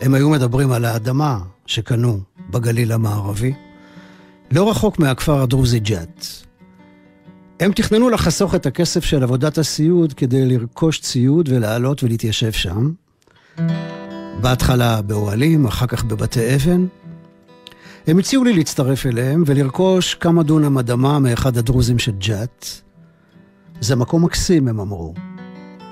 הם 0.00 0.14
היו 0.14 0.30
מדברים 0.30 0.72
על 0.72 0.84
האדמה 0.84 1.38
שקנו 1.66 2.20
בגליל 2.50 2.92
המערבי, 2.92 3.52
לא 4.50 4.70
רחוק 4.70 4.98
מהכפר 4.98 5.42
הדרוזי 5.42 5.80
ג'ת. 5.80 6.26
הם 7.60 7.72
תכננו 7.72 8.10
לחסוך 8.10 8.54
את 8.54 8.66
הכסף 8.66 9.04
של 9.04 9.22
עבודת 9.22 9.58
הסיעוד 9.58 10.12
כדי 10.12 10.46
לרכוש 10.46 11.00
ציוד 11.00 11.48
ולעלות 11.48 12.02
ולהתיישב 12.02 12.52
שם. 12.52 12.92
בהתחלה 14.40 15.02
באוהלים, 15.02 15.66
אחר 15.66 15.86
כך 15.86 16.04
בבתי 16.04 16.54
אבן. 16.54 16.86
הם 18.06 18.18
הציעו 18.18 18.44
לי 18.44 18.52
להצטרף 18.52 19.06
אליהם 19.06 19.42
ולרכוש 19.46 20.14
כמה 20.14 20.42
דונם 20.42 20.78
אדמה 20.78 21.18
מאחד 21.18 21.56
הדרוזים 21.56 21.98
של 21.98 22.12
ג'ת. 22.18 22.66
זה 23.80 23.96
מקום 23.96 24.24
מקסים, 24.24 24.68
הם 24.68 24.80
אמרו. 24.80 25.14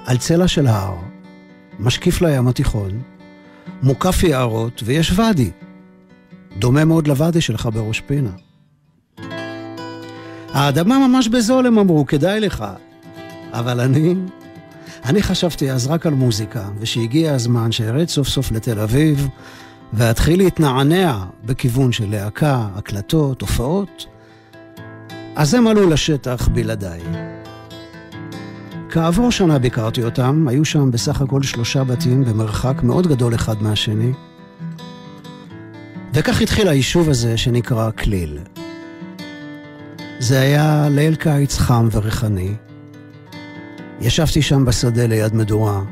על 0.07 0.16
צלע 0.16 0.48
של 0.48 0.66
הר, 0.66 0.94
משקיף 1.79 2.22
לים 2.22 2.48
התיכון, 2.48 3.03
מוקף 3.83 4.22
יערות 4.22 4.83
ויש 4.85 5.12
ואדי. 5.16 5.50
דומה 6.59 6.85
מאוד 6.85 7.09
לוואדי 7.09 7.40
שלך 7.40 7.68
בראש 7.74 8.00
פינה. 8.00 8.33
האדמה 10.53 11.09
ממש 11.09 11.29
בזול, 11.29 11.66
הם 11.66 11.79
אמרו, 11.79 12.07
כדאי 12.07 12.40
לך. 12.40 12.64
אבל 13.53 13.81
אני, 13.81 14.14
אני 15.05 15.22
חשבתי 15.22 15.70
אז 15.72 15.87
רק 15.87 16.07
על 16.07 16.14
מוזיקה, 16.14 16.68
ושהגיע 16.79 17.35
הזמן 17.35 17.72
שארד 17.72 18.09
סוף 18.09 18.29
סוף 18.29 18.53
לתל 18.53 18.81
אביב, 18.81 19.29
ואתחיל 19.92 20.38
להתנענע 20.38 21.24
בכיוון 21.44 21.92
של 21.92 22.10
להקה, 22.10 22.68
הקלטות, 22.74 23.40
הופעות, 23.40 24.06
אז 25.36 25.54
הם 25.54 25.66
עלו 25.66 25.88
לשטח 25.90 26.48
בלעדיי. 26.48 27.00
כעבור 28.90 29.30
שנה 29.30 29.58
ביקרתי 29.58 30.04
אותם, 30.04 30.48
היו 30.48 30.64
שם 30.64 30.90
בסך 30.90 31.20
הכל 31.20 31.42
שלושה 31.42 31.84
בתים 31.84 32.24
במרחק 32.24 32.82
מאוד 32.82 33.06
גדול 33.06 33.34
אחד 33.34 33.62
מהשני. 33.62 34.12
וכך 36.14 36.40
התחיל 36.40 36.68
היישוב 36.68 37.08
הזה 37.08 37.36
שנקרא 37.36 37.90
כליל. 37.90 38.38
זה 40.18 40.40
היה 40.40 40.88
ליל 40.90 41.14
קיץ 41.14 41.58
חם 41.58 41.88
וריחני. 41.92 42.54
ישבתי 44.00 44.42
שם 44.42 44.64
בשדה 44.64 45.06
ליד 45.06 45.34
מדורה. 45.34 45.82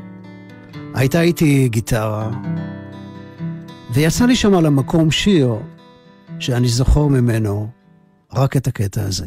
הייתה 0.93 1.21
איתי 1.21 1.67
גיטרה, 1.69 2.29
ויצא 3.93 4.25
לי 4.25 4.35
שם 4.35 4.53
על 4.53 4.65
המקום 4.65 5.11
שיר 5.11 5.55
שאני 6.39 6.67
זוכר 6.67 7.07
ממנו 7.07 7.67
רק 8.33 8.57
את 8.57 8.67
הקטע 8.67 9.01
הזה. 9.01 9.25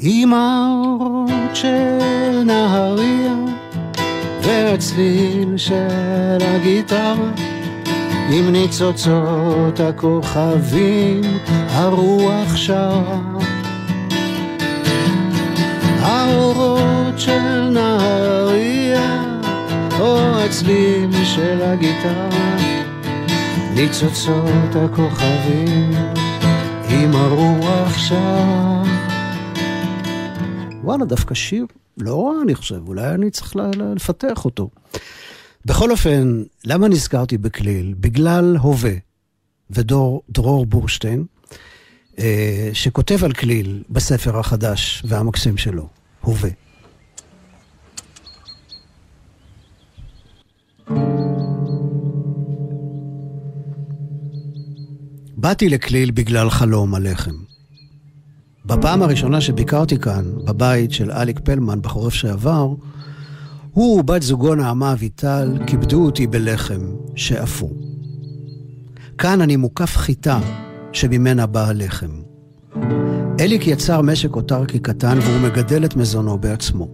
עם 0.00 0.32
של 1.54 2.42
נהריה 2.44 3.34
והצליל 4.42 5.56
של 5.56 6.38
הגיטרה 6.40 7.47
עם 8.32 8.48
ניצוצות 8.52 9.80
הכוכבים 9.80 11.20
הרוח 11.68 12.56
שרה 12.56 13.20
האורות 16.00 17.18
של 17.18 17.70
נהריה 17.70 19.24
או 20.00 20.18
הצליל 20.18 21.24
של 21.24 21.62
הגיטרה. 21.62 22.28
ניצוצות 23.74 24.76
הכוכבים 24.76 25.90
עם 26.88 27.14
הרוח 27.14 27.98
שרה 27.98 28.82
וואלה, 30.82 31.04
דווקא 31.04 31.34
שיר 31.34 31.66
לא 31.98 32.26
רע, 32.26 32.32
אני 32.42 32.54
חושב, 32.54 32.88
אולי 32.88 33.08
אני 33.14 33.30
צריך 33.30 33.56
לפתח 33.96 34.44
אותו. 34.44 34.68
בכל 35.64 35.90
אופן, 35.90 36.42
למה 36.64 36.88
נזכרתי 36.88 37.38
בכליל? 37.38 37.94
בגלל 38.00 38.56
הווה 38.56 38.92
ודרור 39.70 40.66
בורשטיין, 40.66 41.24
אה, 42.18 42.70
שכותב 42.72 43.24
על 43.24 43.32
כליל 43.32 43.82
בספר 43.90 44.38
החדש 44.38 45.02
והמקסים 45.06 45.56
שלו, 45.56 45.88
הווה. 46.20 46.50
באתי 55.36 55.68
לכליל 55.68 56.10
בגלל 56.10 56.50
חלום 56.50 56.94
הלחם. 56.94 57.34
בפעם 58.64 59.02
הראשונה 59.02 59.40
שביקרתי 59.40 59.98
כאן, 59.98 60.24
בבית 60.44 60.92
של 60.92 61.12
אליק 61.12 61.40
פלמן 61.40 61.82
בחורף 61.82 62.14
שעבר, 62.14 62.74
הוא 63.78 64.00
ובת 64.00 64.22
זוגו 64.22 64.54
נעמה 64.54 64.92
אביטל 64.92 65.58
כיבדו 65.66 66.04
אותי 66.04 66.26
בלחם 66.26 66.80
שאפו. 67.14 67.70
כאן 69.18 69.40
אני 69.40 69.56
מוקף 69.56 69.96
חיטה 69.96 70.40
שממנה 70.92 71.46
בא 71.46 71.68
הלחם. 71.68 72.10
אליק 73.40 73.66
יצר 73.66 74.00
משק 74.00 74.36
אוטרקי 74.36 74.78
קטן 74.78 75.18
והוא 75.22 75.40
מגדל 75.40 75.84
את 75.84 75.96
מזונו 75.96 76.38
בעצמו. 76.38 76.88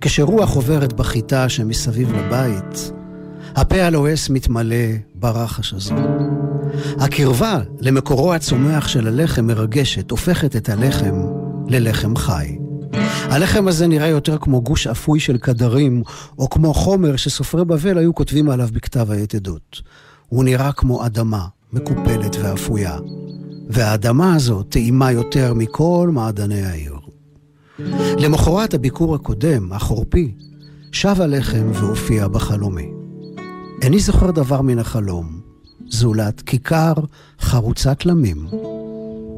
כשרוח 0.00 0.54
עוברת 0.54 0.92
בחיטה 0.92 1.48
שמסביב 1.48 2.12
לבית, 2.12 2.92
הפה 3.56 3.82
הלועס 3.82 4.30
מתמלא 4.30 4.86
ברחש 5.14 5.74
הזה. 5.74 5.94
הקרבה 6.98 7.60
למקורו 7.80 8.34
הצומח 8.34 8.88
של 8.88 9.06
הלחם 9.06 9.46
מרגשת, 9.46 10.10
הופכת 10.10 10.56
את 10.56 10.68
הלחם 10.68 11.14
ללחם 11.68 12.16
חי. 12.16 12.61
הלחם 13.22 13.68
הזה 13.68 13.86
נראה 13.86 14.08
יותר 14.08 14.38
כמו 14.38 14.62
גוש 14.62 14.86
אפוי 14.86 15.20
של 15.20 15.38
קדרים, 15.38 16.02
או 16.38 16.50
כמו 16.50 16.74
חומר 16.74 17.16
שסופרי 17.16 17.64
בבל 17.64 17.98
היו 17.98 18.14
כותבים 18.14 18.50
עליו 18.50 18.68
בכתב 18.72 19.10
היתדות. 19.10 19.82
הוא 20.28 20.44
נראה 20.44 20.72
כמו 20.72 21.06
אדמה, 21.06 21.46
מקופלת 21.72 22.36
ואפויה. 22.42 22.98
והאדמה 23.70 24.34
הזו 24.34 24.62
טעימה 24.62 25.12
יותר 25.12 25.54
מכל 25.54 26.10
מעדני 26.12 26.62
העיר. 26.62 26.96
למחרת 28.18 28.74
הביקור 28.74 29.14
הקודם, 29.14 29.72
החורפי, 29.72 30.34
שב 30.92 31.20
הלחם 31.20 31.70
והופיע 31.74 32.28
בחלומי. 32.28 32.90
איני 33.82 33.98
זוכר 33.98 34.30
דבר 34.30 34.62
מן 34.62 34.78
החלום, 34.78 35.40
זולת 35.88 36.40
כיכר 36.40 36.92
חרוצת 37.40 38.06
למים, 38.06 38.46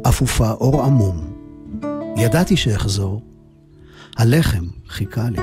אפופה 0.08 0.50
אור 0.50 0.82
עמום. 0.82 1.24
ידעתי 2.16 2.56
שאחזור, 2.56 3.22
הלחם 4.16 4.64
חיכה 4.88 5.28
לי. 5.30 5.38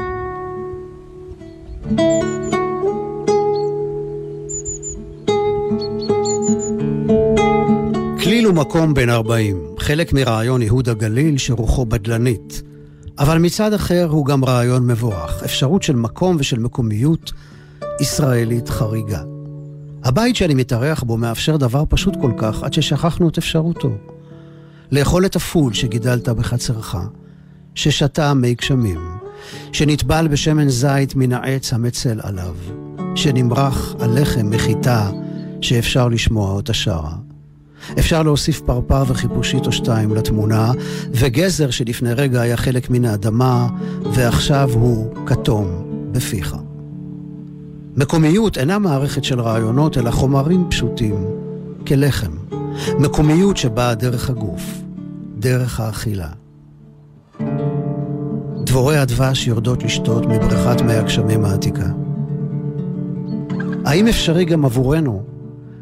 כליל 8.23 8.45
הוא 8.45 8.53
מקום 8.53 8.93
בן 8.93 9.09
40, 9.09 9.57
חלק 9.79 10.13
מרעיון 10.13 10.61
ייהוד 10.61 10.89
הגליל 10.89 11.37
שרוחו 11.37 11.85
בדלנית. 11.85 12.61
אבל 13.19 13.37
מצד 13.37 13.73
אחר 13.73 14.07
הוא 14.09 14.25
גם 14.25 14.45
רעיון 14.45 14.87
מבורך, 14.87 15.43
אפשרות 15.43 15.83
של 15.83 15.95
מקום 15.95 16.35
ושל 16.39 16.59
מקומיות 16.59 17.31
ישראלית 18.01 18.69
חריגה. 18.69 19.21
הבית 20.03 20.35
שאני 20.35 20.53
מתארח 20.53 21.03
בו 21.03 21.17
מאפשר 21.17 21.57
דבר 21.57 21.83
פשוט 21.89 22.13
כל 22.21 22.31
כך, 22.37 22.63
עד 22.63 22.73
ששכחנו 22.73 23.29
את 23.29 23.37
אפשרותו. 23.37 23.89
לאכול 24.91 25.25
את 25.25 25.35
הפול 25.35 25.73
שגידלת 25.73 26.29
בחצרך, 26.29 26.95
ששתה 27.75 28.33
מי 28.33 28.53
גשמים, 28.53 28.99
שנטבל 29.71 30.27
בשמן 30.27 30.69
זית 30.69 31.15
מן 31.15 31.31
העץ 31.33 31.73
המצל 31.73 32.19
עליו, 32.23 32.55
שנמרח 33.15 33.95
על 33.99 34.21
לחם 34.21 34.49
מחיטה 34.49 35.09
שאפשר 35.61 36.07
לשמוע 36.07 36.51
אותה 36.51 36.73
שרה. 36.73 37.15
אפשר 37.99 38.23
להוסיף 38.23 38.61
פרפר 38.61 39.03
וחיפושית 39.07 39.65
או 39.65 39.71
שתיים 39.71 40.15
לתמונה, 40.15 40.71
וגזר 41.11 41.69
שלפני 41.69 42.13
רגע 42.13 42.41
היה 42.41 42.57
חלק 42.57 42.89
מן 42.89 43.05
האדמה, 43.05 43.67
ועכשיו 44.13 44.69
הוא 44.73 45.15
כתום 45.25 45.67
בפיך. 46.11 46.55
מקומיות 47.95 48.57
אינה 48.57 48.79
מערכת 48.79 49.23
של 49.23 49.41
רעיונות, 49.41 49.97
אלא 49.97 50.11
חומרים 50.11 50.65
פשוטים, 50.69 51.25
כלחם. 51.87 52.31
מקומיות 52.99 53.57
שבאה 53.57 53.95
דרך 53.95 54.29
הגוף, 54.29 54.61
דרך 55.39 55.79
האכילה. 55.79 56.40
דבורי 58.71 58.97
הדבש 58.97 59.47
יורדות 59.47 59.83
לשתות 59.83 60.25
מבריכת 60.25 60.81
מי 60.81 60.93
הגשמים 60.93 61.45
העתיקה. 61.45 61.85
האם 63.85 64.07
אפשרי 64.07 64.45
גם 64.45 64.65
עבורנו 64.65 65.23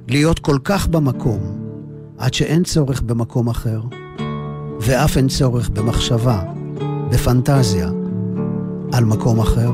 להיות 0.07 0.39
כל 0.39 0.57
כך 0.63 0.87
במקום, 0.87 1.39
עד 2.17 2.33
שאין 2.33 2.63
צורך 2.63 3.01
במקום 3.01 3.49
אחר? 3.49 3.81
ואף 4.79 5.17
אין 5.17 5.27
צורך 5.27 5.69
במחשבה, 5.69 6.43
בפנטזיה, 7.11 7.89
על 8.93 9.05
מקום 9.05 9.39
אחר. 9.39 9.71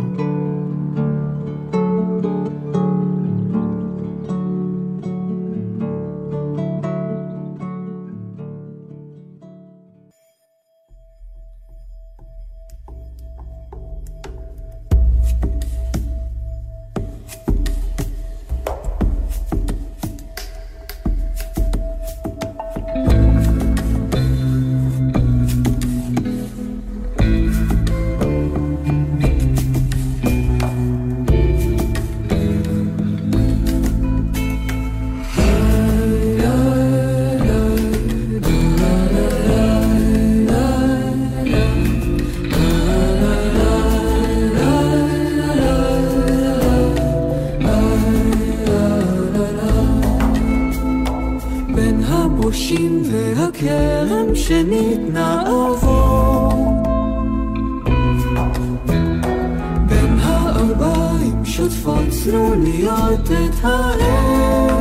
להחיות 62.84 63.32
את 63.32 63.56
העמק. 63.64 64.76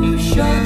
אישה 0.03 0.65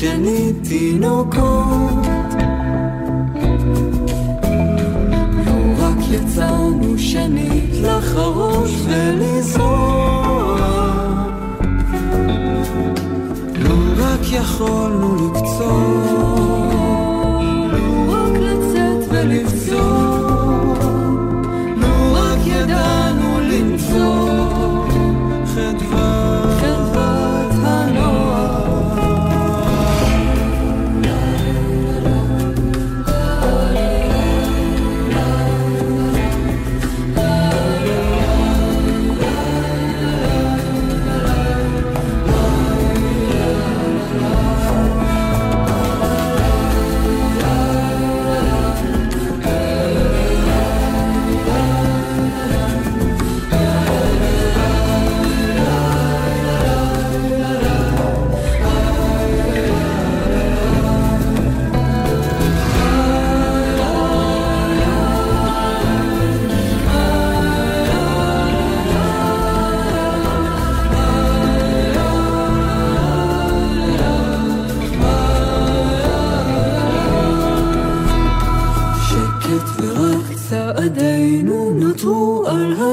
שני 0.00 0.52
תינוקות. 0.68 2.06
לא 5.46 5.74
רק 5.78 5.98
יצאנו 6.10 6.98
שנית 6.98 7.70
לחרוש 7.82 8.70
ולזרוע, 8.86 10.58
לא 13.58 13.74
רק 13.98 14.32
יכולנו 14.32 15.32
לקצור. 15.34 16.27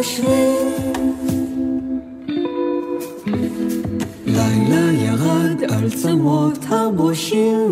חושבים. 0.06 0.56
לילה 4.26 4.92
ירד 4.94 5.64
על 5.70 5.90
צמרות 5.90 6.58
הבושים 6.70 7.65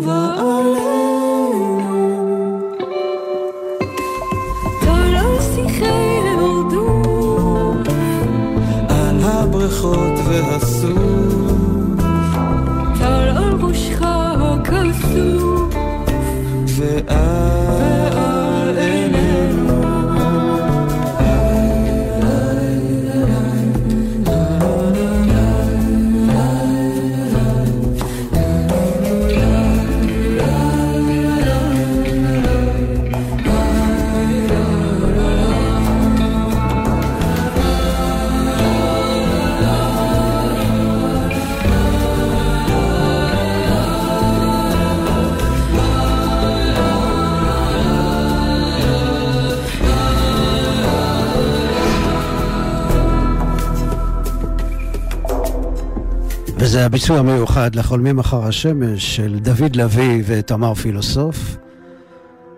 הביצוע 56.84 57.18
המיוחד 57.18 57.74
לחולמים 57.74 58.18
אחר 58.18 58.44
השמש 58.44 59.16
של 59.16 59.38
דוד 59.38 59.76
לביא 59.76 60.22
ותמר 60.26 60.74
פילוסוף. 60.74 61.56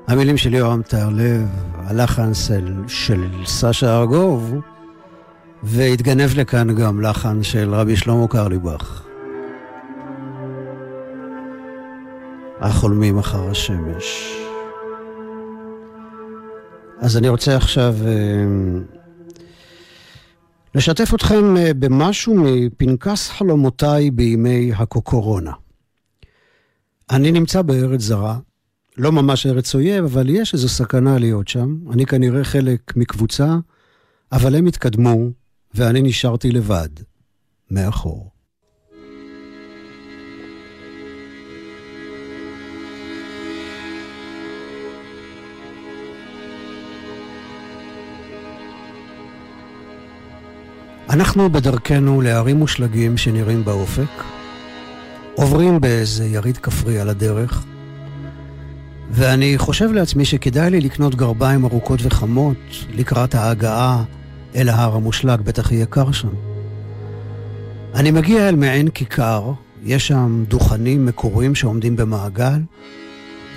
המילים 0.07 0.37
של 0.37 0.55
יורם 0.55 0.83
תהרלב, 0.83 1.47
הלחן 1.75 2.35
של, 2.35 2.75
של 2.89 3.29
סשה 3.45 3.99
ארגוב, 3.99 4.55
והתגנב 5.63 6.39
לכאן 6.39 6.75
גם 6.75 7.01
לחן 7.01 7.43
של 7.43 7.75
רבי 7.75 7.97
שלמה 7.97 8.29
קרליבך. 8.29 9.03
החולמים 12.61 13.19
אחר 13.19 13.51
השמש. 13.51 14.37
אז 17.01 17.17
אני 17.17 17.29
רוצה 17.29 17.57
עכשיו 17.57 17.95
אה, 18.07 18.13
לשתף 20.77 21.15
אתכם 21.15 21.57
אה, 21.57 21.75
במשהו 21.75 22.35
מפנקס 22.35 23.31
חלומותיי 23.31 24.11
בימי 24.11 24.73
הקוקורונה. 24.77 25.53
אני 27.11 27.33
נמצא 27.33 27.63
בארץ 27.63 28.01
זרה, 28.01 28.39
לא 28.97 29.13
ממש 29.13 29.47
ארץ 29.47 29.75
אויב, 29.75 30.05
אבל 30.05 30.31
יש 30.31 30.55
איזו 30.55 30.69
סכנה 30.69 31.19
להיות 31.19 31.49
שם. 31.49 31.77
אני 31.93 32.07
כנראה 32.07 32.45
חלק 32.45 32.97
מקבוצה, 32.97 33.57
אבל 34.33 34.55
הם 34.55 34.67
התקדמו, 34.67 35.17
ואני 35.75 36.03
נשארתי 36.03 36.51
לבד, 36.51 36.89
מאחור. 37.71 38.31
אנחנו 51.11 51.53
בדרכנו 51.53 52.21
להרים 52.21 52.63
ושלגים 52.63 53.17
שנראים 53.17 53.65
באופק, 53.65 54.25
עוברים 55.35 55.81
באיזה 55.81 56.27
יריד 56.27 56.57
כפרי 56.57 57.01
על 57.01 57.09
הדרך, 57.09 57.65
ואני 59.11 59.59
חושב 59.59 59.93
לעצמי 59.93 60.25
שכדאי 60.25 60.71
לי 60.71 60.81
לקנות 60.81 61.15
גרביים 61.15 61.65
ארוכות 61.65 62.01
וחמות 62.03 62.57
לקראת 62.95 63.35
ההגעה 63.35 64.05
אל 64.57 64.69
ההר 64.69 64.95
המושלג, 64.95 65.41
בטח 65.41 65.73
יהיה 65.73 65.87
קר 65.87 66.13
שם. 66.13 66.29
אני 67.95 68.11
מגיע 68.11 68.49
אל 68.49 68.57
מעין 68.57 68.89
כיכר, 68.89 69.53
יש 69.83 70.07
שם 70.07 70.45
דוכנים 70.49 71.07
מקוריים 71.07 71.55
שעומדים 71.55 71.97
במעגל, 71.97 72.61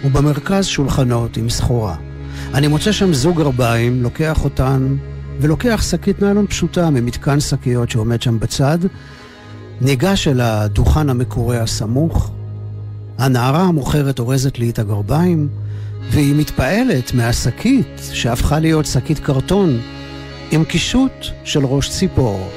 ובמרכז 0.06 0.66
שולחנות 0.66 1.38
עם 1.38 1.50
סחורה. 1.50 1.96
אני 2.54 2.68
מוצא 2.68 2.92
שם 2.92 3.14
זוג 3.14 3.38
גרביים, 3.38 4.04
לוקח 4.04 4.44
אותן 4.44 4.96
ולוקח 5.40 5.82
שקית 5.82 6.22
ניילון 6.22 6.48
פשוטה 6.48 6.90
ממתקן 6.90 7.40
שקיות 7.40 7.90
שעומד 7.90 8.22
שם 8.22 8.40
בצד, 8.40 8.78
ניגש 9.82 10.28
אל 10.28 10.42
הדוכן 10.42 11.10
המקורי 11.10 11.58
הסמוך, 11.58 12.32
הנערה 13.18 13.62
המוכרת 13.62 14.20
אורזת 14.20 14.60
לי 14.60 14.70
את 14.70 14.80
הגרביים, 14.80 15.48
והיא 16.12 16.36
מתפעלת 16.36 17.14
מהשקית 17.14 18.02
שהפכה 18.12 18.60
להיות 18.60 18.86
שקית 18.86 19.20
קרטון 19.20 19.80
עם 20.52 20.64
קישוט 20.64 21.26
של 21.44 21.66
ראש 21.66 21.90
ציפור. 21.90 22.50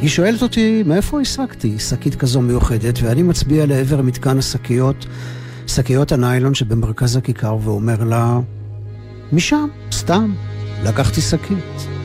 היא 0.00 0.08
שואלת 0.08 0.42
אותי 0.42 0.82
מאיפה 0.86 1.20
השגתי 1.20 1.78
שקית 1.78 2.14
כזו 2.14 2.40
מיוחדת, 2.40 2.98
ואני 3.02 3.22
מצביע 3.22 3.66
לעבר 3.66 4.02
מתקן 4.02 4.38
השקיות, 4.38 5.06
שקיות 5.66 6.12
הניילון 6.12 6.54
שבמרכז 6.54 7.16
הכיכר, 7.16 7.56
ואומר 7.62 8.04
לה, 8.04 8.38
משם, 9.32 9.68
סתם, 9.92 10.32
לקחתי 10.84 11.20
שקית. 11.20 11.95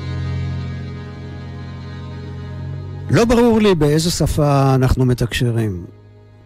לא 3.14 3.26
ברור 3.26 3.62
לי 3.62 3.76
באיזו 3.76 4.12
שפה 4.12 4.76
אנחנו 4.76 5.05
מתקשרים. 5.05 5.86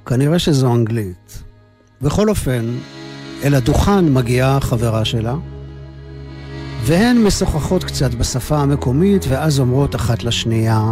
כנראה 0.05 0.39
שזו 0.39 0.74
אנגלית. 0.76 1.43
בכל 2.01 2.30
אופן, 2.30 2.66
אל 3.43 3.55
הדוכן 3.55 4.13
מגיעה 4.13 4.59
חברה 4.59 5.05
שלה, 5.05 5.36
והן 6.84 7.24
משוחחות 7.24 7.84
קצת 7.84 8.13
בשפה 8.13 8.57
המקומית, 8.57 9.26
ואז 9.30 9.59
אומרות 9.59 9.95
אחת 9.95 10.24
לשנייה, 10.24 10.91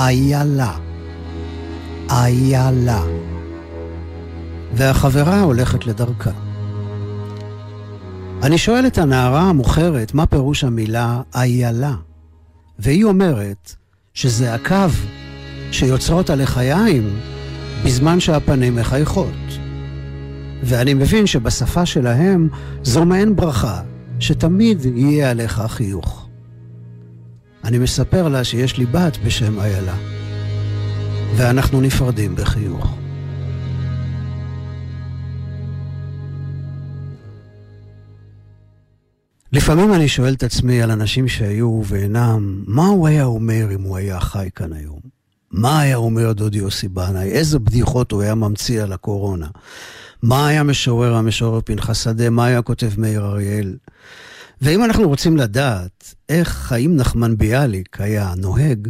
איילה. 0.00 0.78
איילה. 2.10 3.02
והחברה 4.74 5.40
הולכת 5.40 5.86
לדרכה. 5.86 6.30
אני 8.42 8.58
שואל 8.58 8.86
את 8.86 8.98
הנערה 8.98 9.40
המוכרת 9.40 10.14
מה 10.14 10.26
פירוש 10.26 10.64
המילה 10.64 11.22
איילה, 11.34 11.94
והיא 12.78 13.04
אומרת 13.04 13.74
שזה 14.14 14.54
הקו 14.54 14.90
שיוצרות 15.72 16.30
הלחיים 16.30 17.20
בזמן 17.84 18.20
שהפנים 18.20 18.76
מחייכות. 18.76 19.34
ואני 20.62 20.94
מבין 20.94 21.26
שבשפה 21.26 21.86
שלהם 21.86 22.48
זו 22.82 23.04
מעין 23.04 23.36
ברכה, 23.36 23.80
שתמיד 24.20 24.84
יהיה 24.96 25.30
עליך 25.30 25.62
חיוך. 25.68 26.28
אני 27.64 27.78
מספר 27.78 28.28
לה 28.28 28.44
שיש 28.44 28.78
לי 28.78 28.86
בת 28.86 29.18
בשם 29.24 29.60
איילה, 29.60 29.94
ואנחנו 31.36 31.80
נפרדים 31.80 32.34
בחיוך. 32.36 33.03
לפעמים 39.54 39.94
אני 39.94 40.08
שואל 40.08 40.34
את 40.34 40.42
עצמי 40.42 40.82
על 40.82 40.90
אנשים 40.90 41.28
שהיו 41.28 41.82
ואינם, 41.84 42.64
מה 42.66 42.86
הוא 42.86 43.08
היה 43.08 43.24
אומר 43.24 43.74
אם 43.74 43.82
הוא 43.82 43.96
היה 43.96 44.20
חי 44.20 44.48
כאן 44.54 44.72
היום? 44.72 45.00
מה 45.50 45.80
היה 45.80 45.96
אומר 45.96 46.32
דודי 46.32 46.58
יוסי 46.58 46.88
בנאי? 46.88 47.30
איזה 47.30 47.58
בדיחות 47.58 48.12
הוא 48.12 48.22
היה 48.22 48.34
ממציא 48.34 48.82
על 48.82 48.92
הקורונה? 48.92 49.46
מה 50.22 50.46
היה 50.46 50.62
משורר 50.62 51.14
המשורר 51.14 51.60
פנחס 51.64 52.04
שדה? 52.04 52.30
מה 52.30 52.46
היה 52.46 52.62
כותב 52.62 52.90
מאיר 52.98 53.26
אריאל? 53.26 53.76
ואם 54.62 54.84
אנחנו 54.84 55.08
רוצים 55.08 55.36
לדעת 55.36 56.14
איך 56.28 56.48
חיים 56.48 56.96
נחמן 56.96 57.36
ביאליק 57.36 58.00
היה 58.00 58.32
נוהג, 58.36 58.88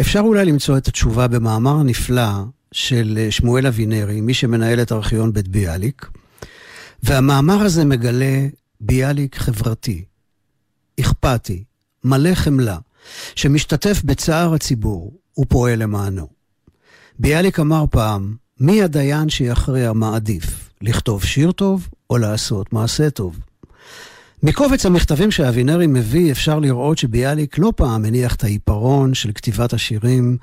אפשר 0.00 0.20
אולי 0.20 0.44
למצוא 0.44 0.78
את 0.78 0.88
התשובה 0.88 1.28
במאמר 1.28 1.82
נפלא 1.82 2.30
של 2.72 3.26
שמואל 3.30 3.66
אבינרי, 3.66 4.20
מי 4.20 4.34
שמנהל 4.34 4.82
את 4.82 4.92
ארכיון 4.92 5.32
בית 5.32 5.48
ביאליק, 5.48 6.06
והמאמר 7.02 7.60
הזה 7.62 7.84
מגלה 7.84 8.46
ביאליק 8.80 9.36
חברתי, 9.36 10.04
אכפתי, 11.00 11.64
מלא 12.04 12.34
חמלה, 12.34 12.78
שמשתתף 13.34 14.02
בצער 14.04 14.54
הציבור, 14.54 15.18
ופועל 15.38 15.82
למענו. 15.82 16.28
ביאליק 17.18 17.60
אמר 17.60 17.84
פעם, 17.90 18.36
מי 18.60 18.82
הדיין 18.82 19.28
שיכריע 19.28 19.92
מה 19.92 20.16
עדיף, 20.16 20.70
לכתוב 20.82 21.24
שיר 21.24 21.52
טוב 21.52 21.88
או 22.10 22.18
לעשות 22.18 22.72
מעשה 22.72 23.10
טוב? 23.10 23.38
מקובץ 24.42 24.86
המכתבים 24.86 25.30
שאבינרי 25.30 25.86
מביא 25.86 26.32
אפשר 26.32 26.58
לראות 26.58 26.98
שביאליק 26.98 27.58
לא 27.58 27.72
פעם 27.76 28.04
הניח 28.04 28.34
את 28.34 28.44
העיפרון 28.44 29.14
של 29.14 29.32
כתיבת 29.32 29.72
השירים 29.72 30.36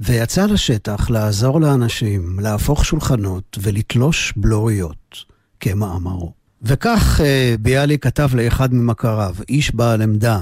ויצא 0.00 0.46
לשטח 0.46 1.10
לעזור 1.10 1.60
לאנשים, 1.60 2.40
להפוך 2.40 2.84
שולחנות 2.84 3.58
ולתלוש 3.62 4.32
בלוריות, 4.36 5.16
כמאמרו. 5.60 6.35
וכך 6.62 7.20
אה, 7.24 7.54
ביאליק 7.60 8.04
כתב 8.04 8.28
לאחד 8.34 8.74
ממכריו, 8.74 9.34
איש 9.48 9.74
בעל 9.74 10.02
עמדה, 10.02 10.40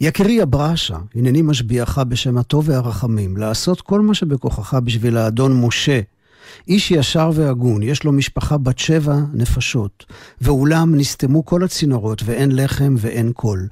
יקירי 0.00 0.42
אברשה, 0.42 0.96
הנני 1.14 1.42
משביעך 1.42 1.98
בשם 1.98 2.38
הטוב 2.38 2.68
והרחמים, 2.68 3.36
לעשות 3.36 3.80
כל 3.80 4.00
מה 4.00 4.14
שבכוחך 4.14 4.74
בשביל 4.74 5.16
האדון 5.16 5.60
משה. 5.60 6.00
איש 6.68 6.90
ישר 6.90 7.30
והגון, 7.34 7.82
יש 7.82 8.04
לו 8.04 8.12
משפחה 8.12 8.58
בת 8.58 8.78
שבע 8.78 9.16
נפשות, 9.34 10.04
ואולם 10.40 10.94
נסתמו 10.94 11.44
כל 11.44 11.64
הצינורות, 11.64 12.22
ואין 12.24 12.56
לחם 12.56 12.94
ואין 12.98 13.32
קול. 13.32 13.68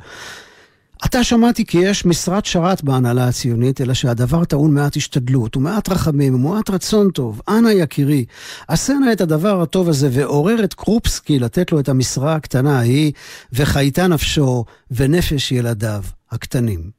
עתה 1.03 1.25
שמעתי 1.25 1.65
כי 1.65 1.79
יש 1.79 2.05
משרת 2.05 2.45
שרת 2.45 2.83
בהנהלה 2.85 3.29
הציונית, 3.29 3.81
אלא 3.81 3.95
שהדבר 3.95 4.45
טעון 4.45 4.75
מעט 4.75 4.97
השתדלות 4.97 5.57
ומעט 5.57 5.89
רחמים 5.89 6.35
ומעט 6.35 6.71
רצון 6.71 7.11
טוב. 7.11 7.41
אנא 7.49 7.69
יקירי, 7.69 8.25
עשה 8.69 8.93
נא 8.93 9.13
את 9.13 9.21
הדבר 9.21 9.63
הטוב 9.63 9.89
הזה 9.89 10.09
ועורר 10.13 10.65
את 10.65 10.75
קרופסקי 10.75 11.39
לתת 11.39 11.73
לו 11.73 11.81
את 11.81 11.89
המשרה 11.89 12.35
הקטנה 12.35 12.79
ההיא, 12.79 13.13
וחייתה 13.53 14.07
נפשו 14.07 14.65
ונפש 14.91 15.53
ילדיו 15.53 16.03
הקטנים. 16.31 16.91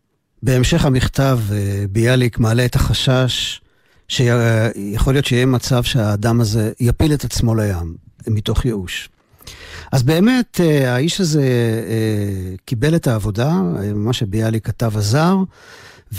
בהמשך 0.43 0.85
המכתב 0.85 1.39
אה, 1.51 1.83
ביאליק 1.89 2.39
מעלה 2.39 2.65
את 2.65 2.75
החשש 2.75 3.61
שיכול 4.07 5.13
להיות 5.13 5.25
שיהיה 5.25 5.45
מצב 5.45 5.83
שהאדם 5.83 6.41
הזה 6.41 6.71
יפיל 6.79 7.13
את 7.13 7.23
עצמו 7.23 7.55
לים, 7.55 7.95
מתוך 8.27 8.65
ייאוש. 8.65 9.09
אז 9.91 10.03
באמת, 10.03 10.61
אה, 10.63 10.93
האיש 10.93 11.21
הזה 11.21 11.41
אה, 11.41 12.55
קיבל 12.65 12.95
את 12.95 13.07
העבודה, 13.07 13.49
אה, 13.49 13.93
מה 13.93 14.13
שביאליק 14.13 14.65
כתב 14.65 14.97
עזר, 14.97 15.35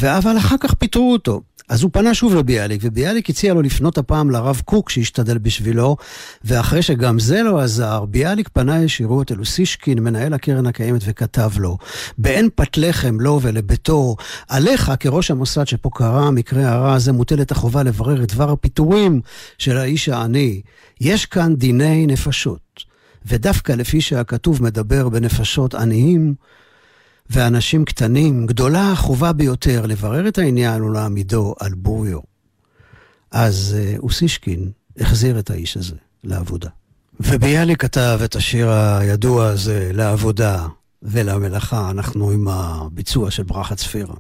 אבל 0.02 0.38
אחר 0.38 0.56
כך 0.60 0.74
פיטרו 0.74 1.12
אותו. 1.12 1.40
אז 1.70 1.82
הוא 1.82 1.90
פנה 1.92 2.14
שוב 2.14 2.34
לביאליק, 2.34 2.80
וביאליק 2.84 3.30
הציע 3.30 3.54
לו 3.54 3.62
לפנות 3.62 3.98
הפעם 3.98 4.30
לרב 4.30 4.62
קוק 4.64 4.90
שהשתדל 4.90 5.38
בשבילו, 5.38 5.96
ואחרי 6.44 6.82
שגם 6.82 7.18
זה 7.18 7.42
לא 7.42 7.60
עזר, 7.60 8.04
ביאליק 8.04 8.48
פנה 8.48 8.82
ישירות 8.82 9.32
אל 9.32 9.38
אוסישקין, 9.38 9.98
מנהל 9.98 10.34
הקרן 10.34 10.66
הקיימת, 10.66 11.00
וכתב 11.04 11.50
לו, 11.56 11.78
באין 12.18 12.48
פת 12.54 12.76
לחם 12.76 13.20
לו 13.20 13.40
ולביתו, 13.42 14.16
עליך 14.48 14.92
כראש 15.00 15.30
המוסד 15.30 15.66
שפה 15.66 15.90
קרה 15.94 16.26
המקרה 16.26 16.72
הרע 16.72 16.94
הזה 16.94 17.12
מוטלת 17.12 17.50
החובה 17.50 17.82
לברר 17.82 18.22
את 18.22 18.32
דבר 18.32 18.50
הפיטורים 18.50 19.20
של 19.58 19.76
האיש 19.76 20.08
העני. 20.08 20.60
יש 21.00 21.26
כאן 21.26 21.56
דיני 21.56 22.06
נפשות. 22.06 22.89
ודווקא 23.26 23.72
לפי 23.72 24.00
שהכתוב 24.00 24.62
מדבר 24.62 25.08
בנפשות 25.08 25.74
עניים 25.74 26.34
ואנשים 27.30 27.84
קטנים, 27.84 28.46
גדולה 28.46 28.92
החובה 28.92 29.32
ביותר 29.32 29.86
לברר 29.86 30.28
את 30.28 30.38
העניין 30.38 30.82
ולהעמידו 30.82 31.54
על 31.60 31.74
בוריו. 31.74 32.18
אז 33.30 33.76
אה, 33.78 33.94
אוסישקין 33.98 34.70
החזיר 35.00 35.38
את 35.38 35.50
האיש 35.50 35.76
הזה 35.76 35.96
לעבודה. 36.24 36.68
וביאליק 37.20 37.82
כתב 37.82 38.20
את 38.24 38.36
השיר 38.36 38.70
הידוע 38.70 39.46
הזה, 39.46 39.90
לעבודה 39.94 40.66
ולמלאכה, 41.02 41.90
אנחנו 41.90 42.30
עם 42.30 42.48
הביצוע 42.48 43.30
של 43.30 43.42
ברכה 43.42 43.74
צפירה. 43.74 44.14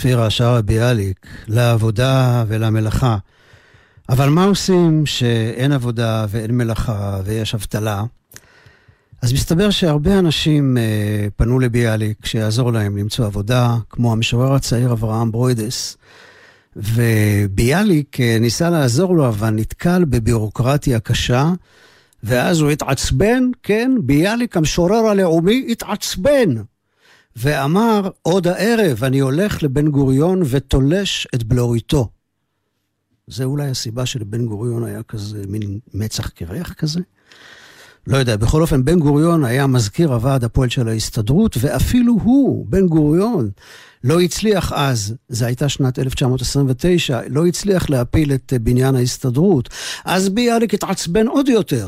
צפירה 0.00 0.30
שרה 0.30 0.62
ביאליק, 0.62 1.26
לעבודה 1.48 2.44
ולמלאכה. 2.48 3.16
אבל 4.08 4.28
מה 4.28 4.44
עושים 4.44 5.06
שאין 5.06 5.72
עבודה 5.72 6.26
ואין 6.28 6.56
מלאכה 6.56 7.20
ויש 7.24 7.54
אבטלה? 7.54 8.04
אז 9.22 9.32
מסתבר 9.32 9.70
שהרבה 9.70 10.18
אנשים 10.18 10.76
אה, 10.78 11.26
פנו 11.36 11.58
לביאליק 11.58 12.26
שיעזור 12.26 12.72
להם 12.72 12.96
למצוא 12.96 13.26
עבודה, 13.26 13.76
כמו 13.90 14.12
המשורר 14.12 14.54
הצעיר 14.54 14.92
אברהם 14.92 15.32
ברוידס. 15.32 15.96
וביאליק 16.76 18.20
אה, 18.20 18.36
ניסה 18.40 18.70
לעזור 18.70 19.16
לו, 19.16 19.28
אבל 19.28 19.50
נתקל 19.50 20.04
בבירוקרטיה 20.04 21.00
קשה, 21.00 21.52
ואז 22.22 22.60
הוא 22.60 22.70
התעצבן, 22.70 23.50
כן, 23.62 23.92
ביאליק 24.02 24.56
המשורר 24.56 25.06
הלאומי 25.06 25.66
התעצבן. 25.68 26.54
ואמר, 27.36 28.08
עוד 28.22 28.46
הערב 28.46 29.04
אני 29.04 29.18
הולך 29.18 29.62
לבן 29.62 29.88
גוריון 29.88 30.42
ותולש 30.50 31.28
את 31.34 31.42
בלוריתו. 31.42 32.08
זה 33.26 33.44
אולי 33.44 33.70
הסיבה 33.70 34.06
שלבן 34.06 34.46
גוריון 34.46 34.84
היה 34.84 35.02
כזה 35.02 35.42
מין 35.48 35.78
מצח 35.94 36.28
קרח 36.28 36.72
כזה? 36.72 37.00
לא 38.06 38.16
יודע, 38.16 38.36
בכל 38.36 38.62
אופן, 38.62 38.84
בן 38.84 38.98
גוריון 38.98 39.44
היה 39.44 39.66
מזכיר 39.66 40.12
הוועד 40.12 40.44
הפועל 40.44 40.68
של 40.68 40.88
ההסתדרות, 40.88 41.56
ואפילו 41.60 42.18
הוא, 42.22 42.66
בן 42.68 42.86
גוריון, 42.86 43.50
לא 44.04 44.20
הצליח 44.20 44.72
אז, 44.72 45.14
זו 45.28 45.46
הייתה 45.46 45.68
שנת 45.68 45.98
1929, 45.98 47.20
לא 47.28 47.46
הצליח 47.46 47.90
להפיל 47.90 48.32
את 48.32 48.52
בניין 48.60 48.94
ההסתדרות. 48.94 49.68
אז 50.04 50.28
ביאליק 50.28 50.74
התעצבן 50.74 51.26
עוד 51.26 51.48
יותר, 51.48 51.86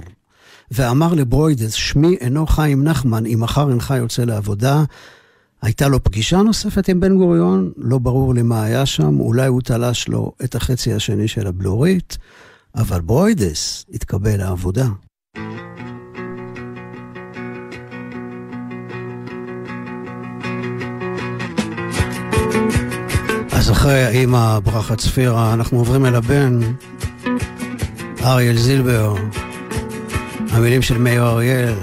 ואמר 0.70 1.14
לברוידס, 1.14 1.72
שמי 1.72 2.16
אינו 2.20 2.46
חיים 2.46 2.84
נחמן, 2.84 3.26
אם 3.26 3.40
מחר 3.40 3.70
אינך 3.70 3.94
יוצא 3.98 4.24
לעבודה, 4.24 4.84
הייתה 5.62 5.88
לו 5.88 6.04
פגישה 6.04 6.42
נוספת 6.42 6.88
עם 6.88 7.00
בן 7.00 7.16
גוריון, 7.16 7.72
לא 7.76 7.98
ברור 7.98 8.34
לי 8.34 8.42
מה 8.42 8.64
היה 8.64 8.86
שם, 8.86 9.20
אולי 9.20 9.46
הוא 9.46 9.60
תלש 9.60 10.08
לו 10.08 10.32
את 10.44 10.54
החצי 10.54 10.92
השני 10.92 11.28
של 11.28 11.46
הבלורית, 11.46 12.18
אבל 12.74 13.00
ברוידס 13.00 13.86
התקבל 13.94 14.36
לעבודה. 14.36 14.86
אז 23.62 23.70
אחרי 23.70 24.04
האימא 24.04 24.58
ברכה 24.58 24.96
צפירה, 24.96 25.54
אנחנו 25.54 25.78
עוברים 25.78 26.06
אל 26.06 26.14
הבן, 26.14 26.60
אריאל 28.24 28.56
זילבר, 28.56 29.14
המילים 30.50 30.82
של 30.82 30.98
מאיר 30.98 31.26
אריאל, 31.26 31.74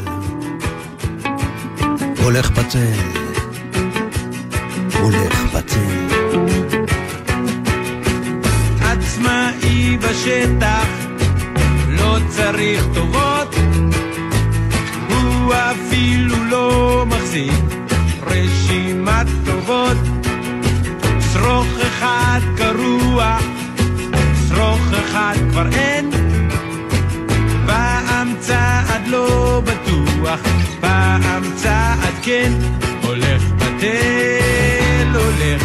הולך 2.23 2.51
בטל. 2.51 2.99
הולך 5.01 5.55
בתל. 5.55 6.07
עצמאי 8.81 9.97
בשטח, 9.97 10.87
לא 11.87 12.17
צריך 12.29 12.85
טובות, 12.93 13.55
הוא 15.09 15.53
אפילו 15.53 16.43
לא 16.43 17.05
מחזיק 17.07 17.63
רשימת 18.27 19.27
טובות. 19.45 20.18
שרוך 21.33 21.67
אחד 21.87 22.39
קרוע, 22.57 23.37
שרוך 24.49 24.93
אחד 24.93 25.35
כבר 25.51 25.67
אין, 25.73 26.11
פעם 27.65 28.33
צעד 28.39 29.07
לא 29.07 29.61
בטוח, 29.65 30.39
פעם 30.79 31.43
צעד 31.55 32.13
כן, 32.23 32.51
הולך 33.03 33.43
בתל. 33.57 34.29
הולך, 35.13 35.63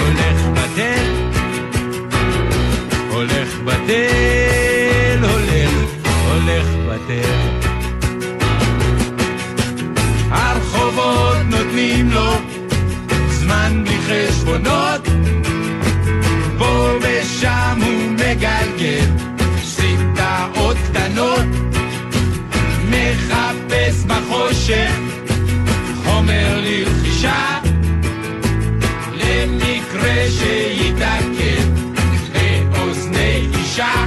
הולך 0.00 0.46
בדל, 0.54 1.30
הולך 3.10 3.56
בדל, 3.64 5.18
הולך, 5.22 5.70
הולך 6.28 6.66
בדל. 6.88 7.38
הרחובות 10.30 11.36
נותנים 11.50 12.10
לו 12.10 12.32
זמן 13.30 13.84
בלי 13.84 13.98
חשבונות, 14.06 14.99
ושם 17.40 17.78
הוא 17.82 18.10
מגלגל 18.12 19.06
סמטאות 19.62 20.76
קטנות, 20.76 21.46
מחפש 22.90 24.04
בחושך 24.04 24.90
חומר 26.04 26.60
לרכישה 26.64 27.58
מקרה 29.46 30.26
שיתעכב 30.30 31.68
באוזני 32.72 33.48
אישה 33.54 34.04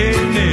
נהנה 0.00 0.50